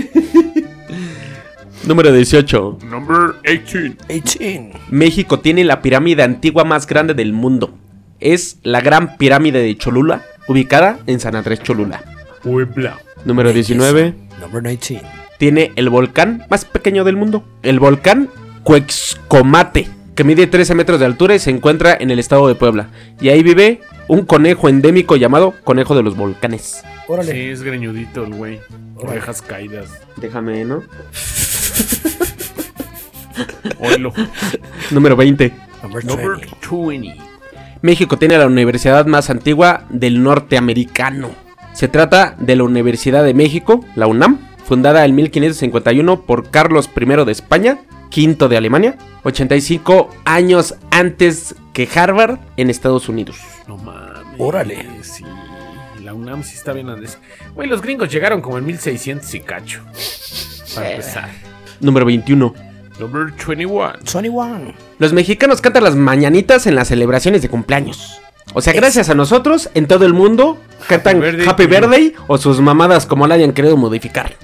[1.86, 2.80] Número 18.
[2.90, 4.06] Number 18.
[4.08, 4.80] 18.
[4.90, 7.78] México tiene la pirámide antigua más grande del mundo.
[8.22, 12.02] Es la Gran Pirámide de Cholula, ubicada en San Andrés Cholula.
[12.42, 13.00] Puebla.
[13.26, 14.14] Número 19.
[14.40, 15.06] Number 19.
[15.38, 17.44] Tiene el volcán más pequeño del mundo.
[17.64, 18.30] El volcán
[18.64, 22.92] Cuexcomate, que mide 13 metros de altura y se encuentra en el estado de Puebla.
[23.20, 26.82] Y ahí vive un conejo endémico llamado conejo de los volcanes.
[27.10, 27.34] Órale.
[27.34, 28.62] Sí, es greñudito el güey.
[28.96, 29.90] Orejas caídas.
[30.16, 30.84] Déjame, ¿no?
[33.80, 34.14] Oilo.
[34.92, 35.54] Número 20.
[35.82, 36.58] Number Number 20.
[36.70, 37.16] 20.
[37.82, 41.32] México tiene la universidad más antigua del norteamericano.
[41.74, 47.26] Se trata de la Universidad de México, la UNAM, fundada en 1551 por Carlos I
[47.26, 53.38] de España, quinto de Alemania, 85 años antes que Harvard en Estados Unidos.
[53.68, 54.40] No mames.
[54.40, 54.86] Órale.
[55.02, 55.26] Sí.
[56.04, 57.18] La UNAM sí está bien Andrés.
[57.56, 59.84] Güey, los gringos llegaron como en 1600 y cacho.
[60.76, 61.30] Para empezar.
[61.84, 62.54] Número 21.
[63.00, 63.94] Number 21.
[64.06, 64.74] Sony One.
[65.00, 68.20] Los mexicanos cantan las mañanitas en las celebraciones de cumpleaños.
[68.54, 71.66] O sea, gracias a nosotros, en todo el mundo cantan birthday Happy.
[71.66, 74.36] Birthday o sus mamadas como la hayan querido modificar.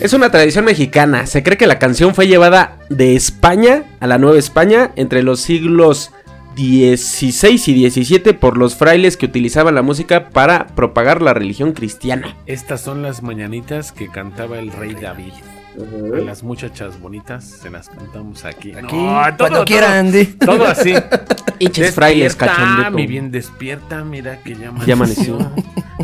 [0.00, 1.26] Es una tradición mexicana.
[1.26, 5.40] Se cree que la canción fue llevada de España a la Nueva España entre los
[5.40, 6.12] siglos
[6.56, 12.36] XVI y XVII por los frailes que utilizaban la música para propagar la religión cristiana.
[12.46, 15.32] Estas son las mañanitas que cantaba el rey David.
[15.76, 18.72] A las muchachas bonitas se las cantamos aquí.
[18.72, 20.24] Aquí, No, todo, cuando todo, quiera, Andy.
[20.26, 20.94] Todo así.
[21.58, 22.90] Hinches frailes, cachondeto.
[22.92, 24.86] mi bien despierta, mira que ya amaneció.
[24.86, 25.52] Ya amaneció.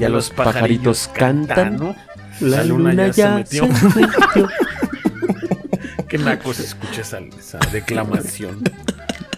[0.00, 1.76] Ya los pajaritos cantan.
[1.76, 1.94] ¿no?
[2.40, 3.68] La luna ya se metió.
[6.08, 8.62] Qué naco se escucha esa, esa declamación.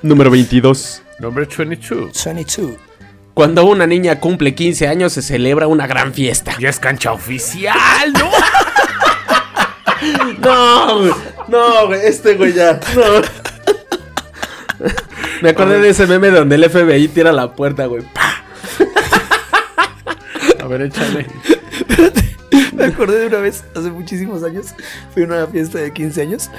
[0.03, 1.03] Número 22.
[1.19, 2.17] Number 22.
[2.17, 2.71] Sony 2.
[3.35, 6.55] Cuando una niña cumple 15 años se celebra una gran fiesta.
[6.59, 8.31] Ya es cancha oficial, ¿no?
[10.43, 11.13] No, güey.
[11.49, 12.01] No, güey.
[12.05, 12.79] Este güey ya.
[12.97, 13.23] No.
[15.43, 18.03] Me acordé de ese meme donde el FBI tira la puerta, güey.
[18.15, 18.45] ¡Pa!
[20.63, 21.27] A ver, échale.
[22.75, 24.67] Me acordé de una vez, hace muchísimos años,
[25.15, 26.51] fui a una fiesta de 15 años.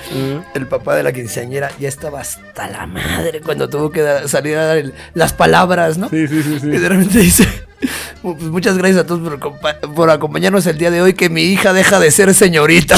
[0.53, 4.65] El papá de la quinceañera ya estaba hasta la madre cuando tuvo que salir a
[4.65, 6.09] dar el- las palabras, ¿no?
[6.09, 6.67] Sí, sí, sí, sí.
[6.67, 7.47] Y de repente dice,
[8.21, 9.39] "Pues muchas gracias a todos
[9.95, 12.97] por acompañarnos el día de hoy, que mi hija deja de ser señorita.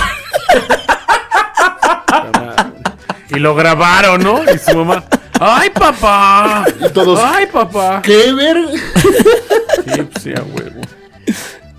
[3.36, 4.41] Y lo grabaron, ¿no?
[4.43, 5.04] Y su mamá.
[5.39, 6.65] ¡Ay, papá!
[6.80, 8.02] Y todos, ¡Ay, papá!
[8.02, 8.58] ¿Qué ver?
[9.86, 10.82] Sí, pues sí, a huevo.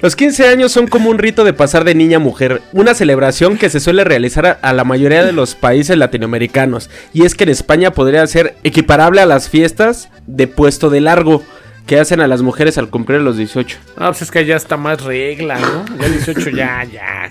[0.00, 3.56] Los 15 años son como un rito de pasar de niña a mujer, una celebración
[3.56, 7.44] que se suele realizar a, a la mayoría de los países latinoamericanos, y es que
[7.44, 11.42] en España podría ser equiparable a las fiestas de puesto de largo
[11.86, 13.78] que hacen a las mujeres al cumplir los 18.
[13.96, 15.84] Ah, pues es que ya está más regla, ¿no?
[15.98, 17.30] Ya 18, ya, ya.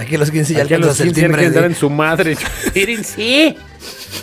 [0.00, 1.74] Aquí a los 15 ya Aquí a los alcanzas el 15 ya quieren dar en
[1.74, 2.36] su madre.
[2.74, 3.56] Miren, sí.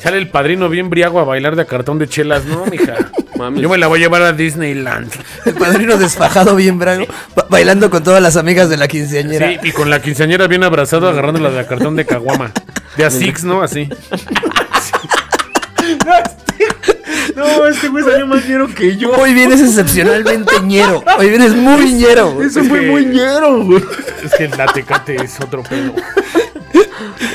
[0.01, 2.95] Sale el padrino bien briago a bailar de cartón de chelas, ¿no, mija?
[3.37, 3.61] Mames.
[3.61, 5.11] Yo me la voy a llevar a Disneyland.
[5.45, 9.49] El padrino desfajado bien brago, ba- bailando con todas las amigas de la quinceañera.
[9.49, 12.51] Sí, y con la quinceañera bien abrazado agarrándola de cartón de caguama.
[12.97, 13.61] De a six, ¿no?
[13.61, 13.87] Así.
[17.37, 19.11] No, este güey salió más ñero que yo.
[19.11, 21.03] Hoy vienes excepcionalmente ñero.
[21.19, 22.41] Hoy vienes muy ñero.
[22.41, 23.83] Eso Es fue que- muy ñero, güey.
[24.23, 25.93] Es que la tecate es otro pedo.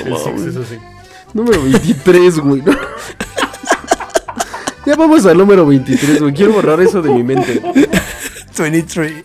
[0.04, 0.76] El six, eso sí.
[1.32, 2.62] Número 23, güey.
[4.84, 6.34] Ya vamos al número 23, güey.
[6.34, 7.62] Quiero borrar eso de mi mente.
[8.58, 9.24] 23.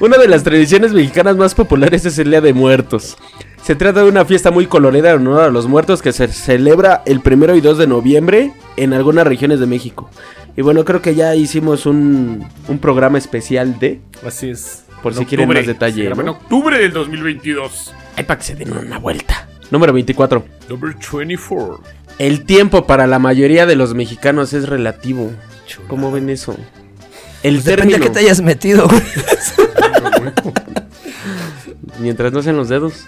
[0.00, 3.16] Una de las tradiciones mexicanas más populares es el Día de Muertos.
[3.64, 7.02] Se trata de una fiesta muy colorida en honor a los muertos que se celebra
[7.06, 10.10] el primero y 2 de noviembre en algunas regiones de México.
[10.56, 14.00] Y bueno, creo que ya hicimos un, un programa especial de...
[14.24, 14.84] Así es.
[15.02, 15.60] Por En si quieren octubre.
[15.60, 16.32] más detalle, graba En ¿no?
[16.32, 17.94] octubre del 2022.
[18.16, 19.48] Ay, para que se den una vuelta.
[19.70, 20.44] Número 24.
[20.68, 21.80] Number 24.
[22.18, 25.30] El tiempo para la mayoría de los mexicanos es relativo.
[25.88, 26.54] ¿Cómo ven eso?
[27.42, 28.04] El Pues depende a término...
[28.04, 29.02] qué te hayas metido, güey.
[31.98, 33.06] Mientras no sean los dedos.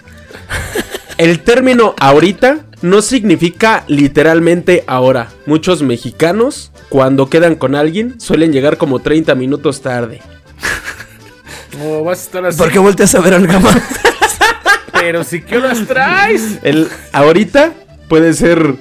[1.17, 5.29] El término ahorita no significa literalmente ahora.
[5.47, 10.21] Muchos mexicanos, cuando quedan con alguien, suelen llegar como 30 minutos tarde.
[11.77, 12.57] No, vas a estar así.
[12.57, 13.69] ¿Por qué volteas a ver al gama?
[14.93, 16.57] Pero si qué horas traes.
[16.63, 17.71] El ahorita
[18.07, 18.77] puede ser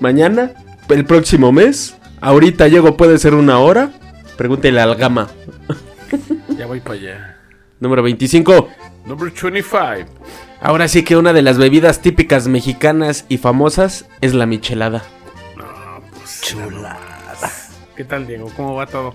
[0.00, 0.52] mañana,
[0.88, 1.96] el próximo mes.
[2.22, 3.90] Ahorita llego puede ser una hora.
[4.38, 5.28] Pregúntele al gama.
[6.56, 7.36] Ya voy para allá.
[7.80, 8.68] Número 25.
[9.04, 9.78] Number 25.
[10.60, 15.04] Ahora sí que una de las bebidas típicas mexicanas y famosas es la michelada.
[16.42, 16.98] Chulada.
[17.96, 18.50] ¿Qué tal, Diego?
[18.56, 19.14] ¿Cómo va todo?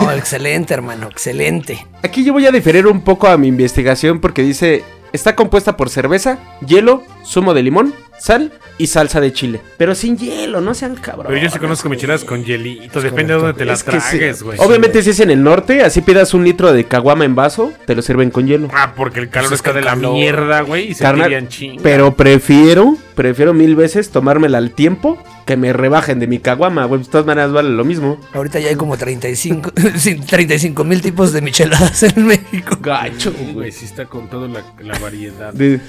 [0.00, 1.86] Oh, excelente, hermano, excelente.
[2.02, 5.90] Aquí yo voy a diferir un poco a mi investigación porque dice, está compuesta por
[5.90, 9.60] cerveza, hielo, zumo de limón, sal y salsa de chile.
[9.76, 11.28] Pero sin hielo, no sean cabrones.
[11.32, 13.00] Pero yo sí conozco micheladas con hielito.
[13.00, 13.84] Depende de dónde te las sí.
[13.86, 14.58] tragues, güey.
[14.60, 17.94] Obviamente si es en el norte, así pidas un litro de caguama en vaso, te
[17.94, 18.68] lo sirven con hielo.
[18.72, 20.90] Ah, porque el calor Pues es está que de la mierda, güey.
[20.90, 21.82] Y se Carnal, tiran chinga.
[21.82, 27.02] pero prefiero, prefiero mil veces tomármela al tiempo que me rebajen de mi caguama, güey.
[27.02, 28.20] De todas maneras vale lo mismo.
[28.32, 32.78] Ahorita ya hay como 35 sí, 35 mil tipos de micheladas en México.
[32.80, 35.52] Gacho, güey, sí está con toda la, la variedad.
[35.52, 35.80] De-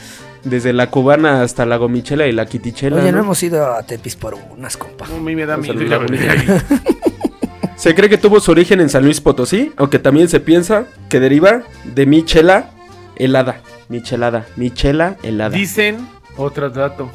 [0.43, 2.97] desde la cubana hasta la gomichela y la quitichela.
[2.97, 3.23] Oye, no ¿no?
[3.25, 5.07] hemos ido a Tepis por unas, compa.
[5.07, 5.79] No, a mí me da miedo.
[7.75, 11.19] Se cree que tuvo su origen en San Luis Potosí, aunque también se piensa que
[11.19, 12.69] deriva de michela
[13.15, 13.61] helada.
[13.89, 15.57] Michelada, michela helada.
[15.57, 17.09] Dicen, otro dato,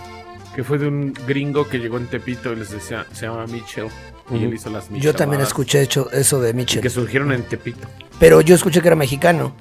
[0.57, 3.87] Que fue de un gringo que llegó en Tepito y les decía, se llama Mitchell.
[4.29, 6.83] Y él hizo las Yo también micheladas, escuché hecho eso de y Mitchell.
[6.83, 7.87] Que surgieron en Tepito.
[8.19, 9.55] Pero yo escuché que era mexicano.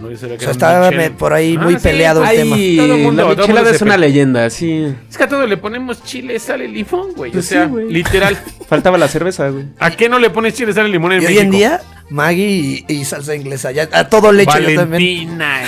[0.00, 0.10] ¿No?
[0.10, 1.80] Yo O sea, estaba por ahí Ah, muy sí.
[1.82, 2.56] peleado el tema.
[2.56, 4.94] Todo mundo- la todo michelada mundo es una leyenda, sí.
[5.10, 7.32] Es que a todo le ponemos chile, sal y limón, güey.
[7.32, 7.90] Pues o sea, sí, güey.
[7.92, 8.36] literal.
[8.68, 9.64] Faltaba la cerveza, güey.
[9.78, 11.42] ¿A qué no le pones chile, sal y limón en Y hoy México?
[11.44, 11.80] en día,
[12.10, 13.70] Maggie y, y salsa inglesa.
[13.72, 15.38] Ya, a todo le echo yo también.
[15.38, 15.62] Valentina,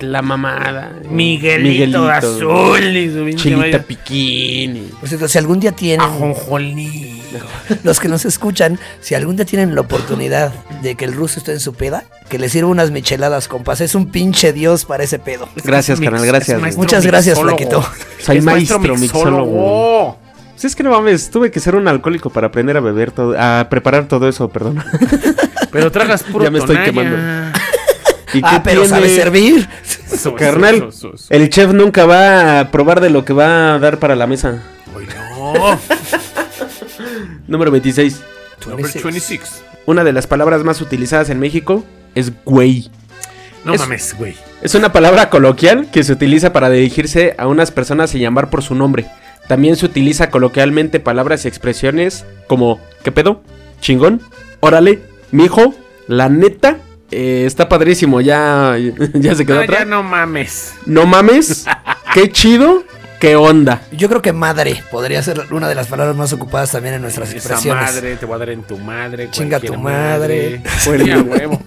[0.00, 0.92] y La mamada.
[1.10, 4.90] Miguelito, azul y su Chilita piquín.
[5.00, 7.21] Por cierto, si algún día tienen, Ajonjolí.
[7.84, 10.52] los que nos escuchan, si algún día tienen la oportunidad
[10.82, 13.80] de que el ruso esté en su peda, que le sirva unas micheladas, compas.
[13.80, 15.48] Es un pinche dios para ese pedo.
[15.64, 17.56] Gracias, Es gracias, maestro Muchas gracias, mixólogo.
[17.82, 17.84] Flaquito.
[18.24, 20.18] Soy Es maestro mixólogo.
[20.52, 23.34] Pues es que no mames, tuve que ser un alcohólico para aprender a beber todo,
[23.36, 24.82] a preparar todo eso, perdón.
[25.72, 26.92] Pero tragas puro Ya me estoy tonalla.
[26.92, 27.58] quemando.
[28.34, 29.22] ¿Y Ah, pero sabe tiene?
[29.22, 29.68] servir.
[30.10, 30.88] Eso, Carnal,
[31.28, 34.62] el chef nunca va a probar de lo que va a dar para la mesa.
[34.96, 35.78] Ay, no.
[37.48, 38.20] Número 26.
[38.66, 39.62] Number 26.
[39.86, 41.84] Una de las palabras más utilizadas en México
[42.14, 42.90] es güey.
[43.64, 44.34] No Es- mames, güey.
[44.62, 48.62] Es una palabra coloquial que se utiliza para dirigirse a unas personas y llamar por
[48.62, 49.06] su nombre.
[49.48, 53.42] También se utiliza coloquialmente palabras y expresiones como ¿qué pedo?
[53.80, 54.20] ¿Chingón?
[54.60, 55.00] Órale,
[55.32, 55.74] mijo,
[56.06, 56.78] la neta.
[57.10, 58.76] Eh, está padrísimo, ya,
[59.14, 59.80] ya se quedó No, atrás.
[59.80, 60.74] ya no mames.
[60.86, 61.66] No mames,
[62.14, 62.84] qué chido,
[63.22, 63.82] qué onda.
[63.92, 67.28] Yo creo que madre podría ser una de las palabras más ocupadas también en nuestras
[67.28, 67.84] Esa expresiones.
[67.94, 69.30] madre, te voy a dar en tu madre.
[69.30, 70.60] Chinga tu madre.
[70.80, 71.62] Sí, a huevo.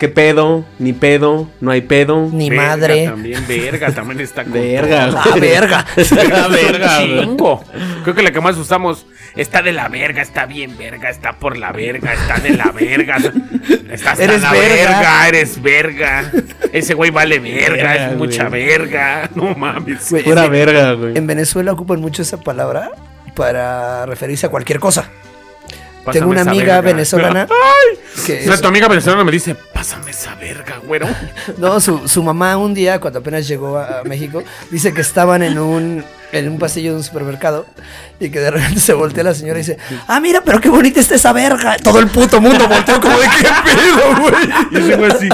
[0.00, 0.64] ¿Qué pedo?
[0.78, 2.26] Ni pedo, no hay pedo.
[2.32, 3.04] Ni Verga madre.
[3.06, 5.18] También, verga, también está con Verga, todo.
[5.18, 5.86] Ah, verga.
[6.30, 6.98] La verga.
[7.00, 7.62] Chingo.
[8.02, 9.04] Creo que la que más usamos
[9.36, 13.18] está de la verga, está bien verga, está por la verga, está de la verga.
[13.90, 14.74] Está hasta Eres la verga.
[15.00, 15.28] verga.
[15.28, 16.32] eres verga.
[16.72, 18.64] Ese güey vale verga, Verga, es mucha güey.
[18.66, 19.28] verga.
[19.34, 20.08] No mames.
[20.10, 21.18] Güey, Pura verga, güey.
[21.18, 22.90] En Venezuela ocupan mucho esa palabra
[23.36, 25.10] para referirse a cualquier cosa.
[26.04, 26.80] Pásame Tengo una esa amiga verga.
[26.92, 27.46] venezolana
[28.26, 31.06] que O sea, es- tu amiga venezolana me dice, pásame esa verga, güero.
[31.58, 35.42] no, su, su mamá un día cuando apenas llegó a, a México dice que estaban
[35.42, 37.66] en un en un pasillo de un supermercado
[38.20, 41.00] y que de repente se voltea la señora y dice, "Ah, mira, pero qué bonita
[41.00, 44.48] está esa verga." Todo el puto mundo volteó como de qué pedo, güey.
[44.70, 45.28] Y ese güey así,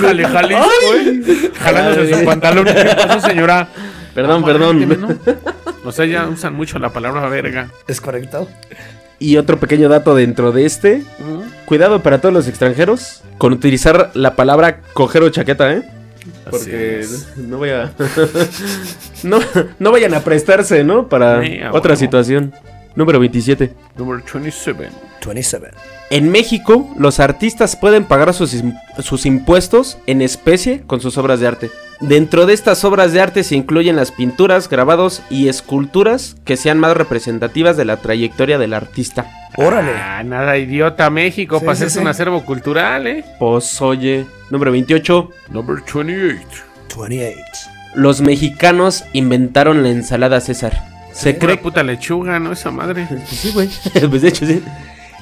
[0.00, 0.56] jale, jale,
[0.86, 1.52] güey.
[1.60, 2.64] Jalándose su pantalón.
[2.66, 3.68] ¿Qué pasó, señora?
[4.14, 4.88] Perdón, perdón.
[5.00, 5.08] ¿no?
[5.84, 7.68] O sea, ya usan mucho la palabra verga.
[7.88, 8.48] Es correcto.
[9.18, 11.02] Y otro pequeño dato dentro de este.
[11.64, 15.82] Cuidado para todos los extranjeros con utilizar la palabra coger o chaqueta, ¿eh?
[16.50, 17.36] Porque es.
[17.36, 17.92] no voy a...
[19.22, 19.40] no,
[19.78, 21.08] no vayan a prestarse, ¿no?
[21.08, 21.42] Para
[21.72, 22.52] otra situación.
[22.94, 23.72] Número 27.
[23.96, 24.90] Número 27.
[25.24, 25.70] 27.
[26.10, 28.54] En México, los artistas pueden pagar sus,
[29.00, 31.70] sus impuestos en especie con sus obras de arte.
[32.00, 36.78] Dentro de estas obras de arte se incluyen las pinturas, grabados y esculturas que sean
[36.78, 39.26] más representativas de la trayectoria del artista.
[39.56, 39.92] Órale.
[39.92, 42.02] Ah, nada idiota México Sí, para sí, hacerse sí.
[42.02, 43.24] un acervo cultural, ¿eh?
[43.38, 45.30] Pues oye, número 28.
[45.48, 46.64] Number 28.
[46.98, 47.40] 28.
[47.94, 50.78] Los mexicanos inventaron la ensalada César.
[51.12, 52.52] Se Una cree puta lechuga, ¿no?
[52.52, 53.06] Esa madre.
[53.08, 53.70] Pues sí, güey.
[54.10, 54.62] pues de hecho, sí.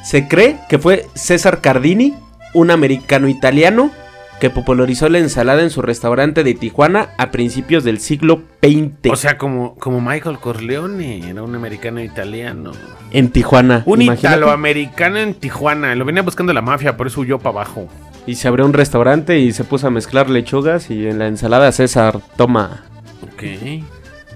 [0.03, 2.15] Se cree que fue César Cardini,
[2.53, 3.93] un americano italiano,
[4.41, 9.11] que popularizó la ensalada en su restaurante de Tijuana a principios del siglo XX.
[9.11, 12.73] O sea, como, como Michael Corleone, era un americano italiano.
[13.11, 13.83] en Tijuana.
[13.87, 14.37] Un imagínate.
[14.37, 15.95] italoamericano en Tijuana.
[15.95, 17.89] Lo venía buscando la mafia, por eso huyó para abajo.
[18.27, 21.71] Y se abrió un restaurante y se puso a mezclar lechugas y en la ensalada
[21.73, 22.85] César toma
[23.23, 23.43] Ok.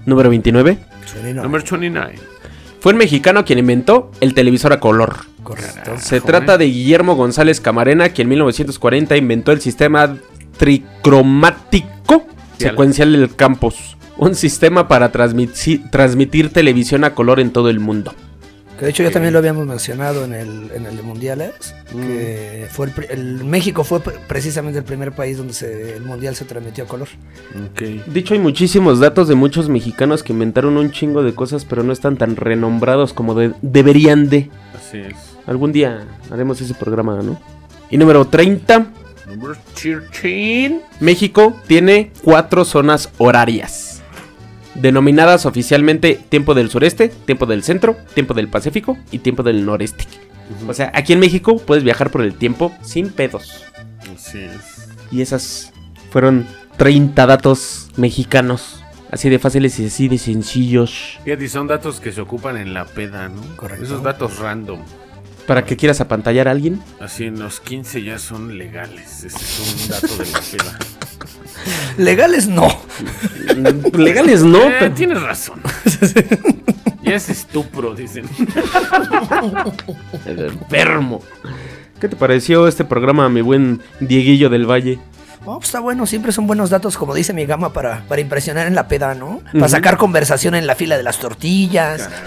[0.05, 0.77] número 29.
[1.13, 1.41] 29.
[1.41, 2.15] Number 29.
[2.79, 5.17] Fue un mexicano quien inventó el televisor a color.
[5.43, 5.97] Correcto.
[5.97, 6.23] Se Joder.
[6.23, 10.15] trata de Guillermo González Camarena, quien en 1940 inventó el sistema
[10.57, 12.25] tricromático
[12.57, 13.97] secuencial del campus.
[14.17, 18.13] Un sistema para transmiti- transmitir televisión a color en todo el mundo.
[18.79, 22.01] Que de hecho ya también lo habíamos mencionado en el, en el de Mundiales, Mm.
[22.07, 26.45] que fue el, México fue pre- precisamente el primer país donde se- el Mundial se
[26.45, 27.07] transmitió a color.
[27.71, 27.81] Ok.
[28.07, 31.83] De hecho, hay muchísimos datos de muchos mexicanos que inventaron un chingo de cosas, pero
[31.83, 34.49] no están tan renombrados como de- deberían de.
[34.75, 35.15] Así es.
[35.45, 37.39] Algún día haremos ese programa, ¿no?
[37.89, 38.85] Y número 30.
[39.27, 40.81] Number 13.
[40.99, 43.98] México tiene cuatro zonas horarias.
[44.81, 50.05] Denominadas oficialmente tiempo del sureste, tiempo del centro, tiempo del pacífico y tiempo del noreste.
[50.67, 53.63] O sea, aquí en México puedes viajar por el tiempo sin pedos.
[54.15, 54.89] Así es.
[55.11, 55.73] Y esas
[56.11, 58.83] fueron 30 datos mexicanos.
[59.11, 61.17] Así de fáciles y así de sencillos.
[61.23, 63.41] Fíjate, y son datos que se ocupan en la peda, ¿no?
[63.55, 63.83] Correcto.
[63.83, 64.79] Esos datos random.
[65.47, 66.81] Para que quieras apantallar a alguien.
[66.99, 69.23] Así en los 15 ya son legales.
[69.23, 70.79] Ese es un dato de la peda.
[71.97, 72.67] Legales no.
[73.93, 75.61] Legales no, Eh, pero tienes razón.
[77.03, 78.25] y es estupro, dicen.
[80.25, 81.21] el enfermo.
[81.99, 84.99] ¿Qué te pareció este programa, mi buen Dieguillo del Valle?
[85.45, 88.67] Oh, pues está bueno, siempre son buenos datos, como dice mi gama, para, para impresionar
[88.67, 89.41] en la peda, ¿no?
[89.53, 92.09] Para sacar conversación en la fila de las tortillas.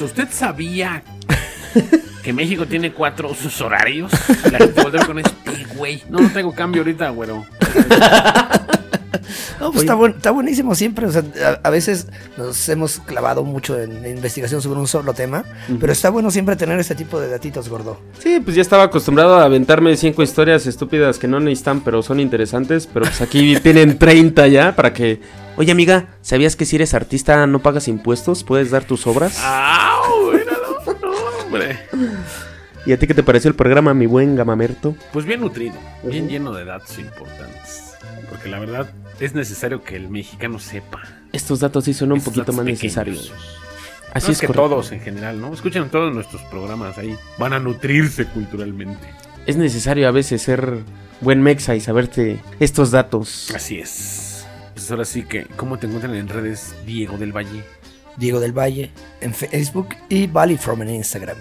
[0.00, 1.02] ¿usted sabía
[2.24, 4.10] que México tiene cuatro usos horarios?
[4.50, 5.32] La gente voltea con este
[5.76, 6.02] güey.
[6.08, 7.44] No, no tengo cambio ahorita, güero.
[9.60, 11.06] No, pues está, buen- está buenísimo siempre.
[11.06, 11.22] O sea,
[11.62, 15.44] a, a veces nos hemos clavado mucho en investigación sobre un solo tema,
[15.80, 17.98] pero está bueno siempre tener este tipo de datitos, gordo.
[18.18, 22.20] Sí, pues ya estaba acostumbrado a aventarme cinco historias estúpidas que no necesitan, pero son
[22.20, 22.86] interesantes.
[22.92, 25.20] Pero pues aquí tienen 30 ya para que.
[25.56, 28.42] Oye, amiga, ¿sabías que si eres artista no pagas impuestos?
[28.44, 29.38] ¿Puedes dar tus obras?
[29.42, 30.03] ¡Au!
[31.54, 31.78] Hombre.
[32.86, 34.96] ¿Y a ti qué te pareció el programa, mi buen Gamamerto?
[35.12, 37.94] Pues bien nutrido, bien lleno de datos importantes.
[38.28, 38.90] Porque la verdad
[39.20, 41.00] es necesario que el mexicano sepa.
[41.32, 42.82] Estos datos sí son un estos poquito más pequeños.
[42.82, 43.32] necesarios.
[44.12, 44.68] Así No, es que correcto.
[44.68, 45.52] todos en general, ¿no?
[45.54, 47.16] Escuchen todos nuestros programas ahí.
[47.38, 49.08] Van a nutrirse culturalmente.
[49.46, 50.78] Es necesario a veces ser
[51.20, 53.50] buen mexa y saberte estos datos.
[53.54, 54.46] Así es.
[54.74, 57.64] Pues ahora sí que, ¿cómo te encuentran en redes Diego del Valle?
[58.16, 58.90] Diego del Valle
[59.20, 61.36] en Facebook y Valley From en Instagram.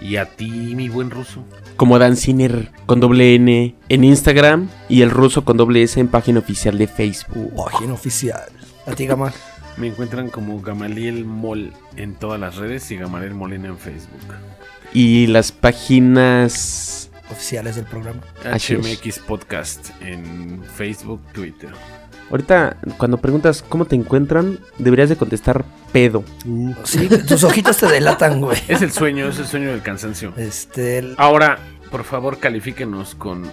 [0.00, 1.44] Y a ti, mi buen ruso.
[1.76, 6.08] Como Dan Ciner con doble N en Instagram y el ruso con doble S en
[6.08, 7.52] página oficial de Facebook.
[7.70, 8.48] Página oficial.
[8.86, 9.32] A ti, Gama.
[9.76, 14.34] Me encuentran como Gamaliel Mol en todas las redes y Gamaliel Molina en Facebook.
[14.92, 17.10] Y las páginas...
[17.30, 18.20] Oficiales del programa.
[18.42, 21.70] HMX Podcast en Facebook, Twitter.
[22.30, 26.24] Ahorita, cuando preguntas cómo te encuentran, deberías de contestar pedo.
[26.84, 28.58] Sí, tus ojitos te delatan, güey.
[28.68, 30.32] Es el sueño, es el sueño del cansancio.
[30.36, 31.58] Este, el- Ahora,
[31.90, 33.50] por favor, califíquenos con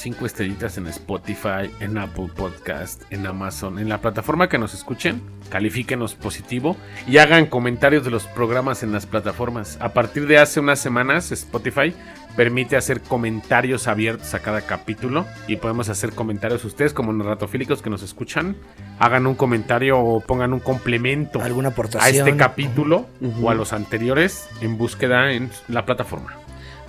[0.00, 5.20] cinco estrellitas en Spotify, en Apple Podcast, en Amazon, en la plataforma que nos escuchen.
[5.50, 6.76] Califíquenos positivo
[7.06, 9.78] y hagan comentarios de los programas en las plataformas.
[9.80, 11.94] A partir de hace unas semanas, Spotify
[12.36, 17.90] permite hacer comentarios abiertos a cada capítulo y podemos hacer comentarios ustedes como narratofílicos que
[17.90, 18.56] nos escuchan.
[18.98, 22.28] Hagan un comentario o pongan un complemento alguna a aportación.
[22.28, 23.06] este capítulo
[23.42, 26.39] o a los anteriores en búsqueda en la plataforma.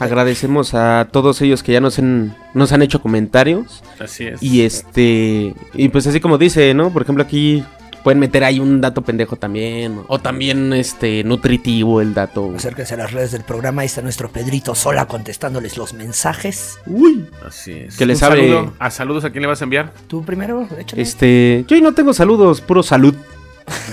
[0.01, 3.83] Agradecemos a todos ellos que ya nos, han- nos han hecho comentarios.
[3.99, 4.41] Así es.
[4.41, 5.53] Y este.
[5.73, 6.91] Y pues así como dice, ¿no?
[6.91, 7.63] Por ejemplo, aquí
[8.03, 9.99] pueden meter ahí un dato pendejo también.
[10.07, 12.51] O también este nutritivo el dato.
[12.55, 13.83] Acérquense a las redes del programa.
[13.83, 16.79] Ahí está nuestro Pedrito Sola contestándoles los mensajes.
[16.87, 17.27] Uy.
[17.47, 17.95] Así es.
[17.97, 18.73] Que le Un sabe- saludo.
[18.79, 19.93] ¿A saludos a quién le vas a enviar?
[20.07, 21.01] Tú primero, échale.
[21.01, 21.63] Este.
[21.67, 23.13] Yo no tengo saludos, puro salud.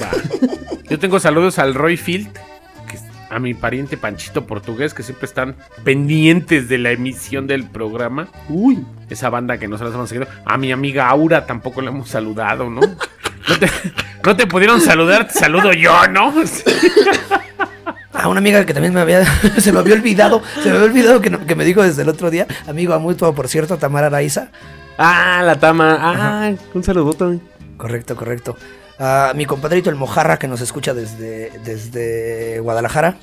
[0.03, 0.11] Va.
[0.89, 2.29] Yo tengo saludos al Roy Field,
[3.31, 8.29] a mi pariente Panchito Portugués, que siempre están pendientes de la emisión del programa.
[8.49, 8.85] Uy.
[9.11, 10.27] Esa banda que nosotros hemos seguido.
[10.45, 12.81] A mi amiga Aura tampoco la hemos saludado, ¿no?
[12.81, 13.71] No te,
[14.25, 16.35] no te pudieron saludar, te saludo yo, ¿no?
[18.21, 19.25] Ah, una amiga que también me había.
[19.59, 20.43] se me había olvidado.
[20.61, 22.49] Se me había olvidado que, no- que me dijo desde el otro día.
[22.67, 24.49] Amigo a mutuo, por cierto, Tamara Araiza.
[24.99, 25.97] Ah, la tama.
[26.01, 27.39] Ah, un saludote.
[27.77, 28.57] Correcto, correcto.
[29.01, 33.17] A mi compadrito el Mojarra que nos escucha desde, desde Guadalajara.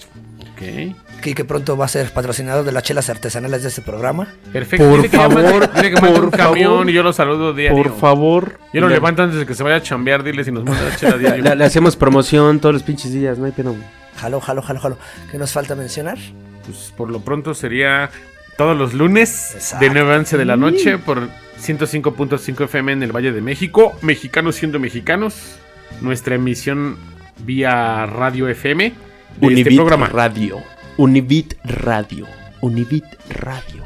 [0.54, 0.96] Ok.
[1.22, 4.28] Que, que pronto va a ser patrocinador de las chelas artesanales de este programa.
[4.54, 4.88] Perfecto.
[4.88, 6.90] Por Dile que ya mande- favor, dile que por un camión favor.
[6.90, 7.84] y yo lo saludo diario.
[7.84, 8.60] Por favor.
[8.74, 10.82] Yo lo Le- levanto antes de que se vaya a chambear, dile si nos manda
[10.84, 11.44] la chela diario.
[11.44, 13.74] Le, le hacemos promoción todos los pinches días, no hay pena.
[14.18, 14.98] Jalo, jalo, jalo, jalo.
[15.32, 16.18] ¿Qué nos falta mencionar?
[16.66, 18.10] Pues por lo pronto sería
[18.56, 19.84] todos los lunes Exacto.
[19.86, 21.28] de 9 a 11 de la noche por
[21.60, 23.98] 105.5 FM en el Valle de México.
[24.02, 25.58] Mexicanos siendo mexicanos.
[26.02, 26.98] Nuestra emisión
[27.40, 28.94] vía radio FM
[29.40, 30.08] de Univit este programa.
[30.08, 30.62] Radio.
[30.98, 32.28] Univit Radio.
[32.62, 33.84] Univit Radio.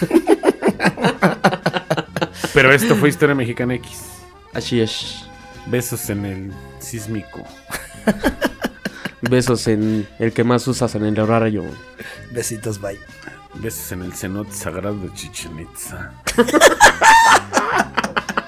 [2.54, 4.02] Pero esto fue Historia Mexicana X.
[4.52, 5.24] Así es.
[5.66, 7.42] Besos en el sísmico.
[9.22, 11.64] Besos en el que más usas en el horario.
[12.32, 12.98] Besitos, bye.
[13.54, 16.12] Besos en el cenote sagrado de Chichen Itza.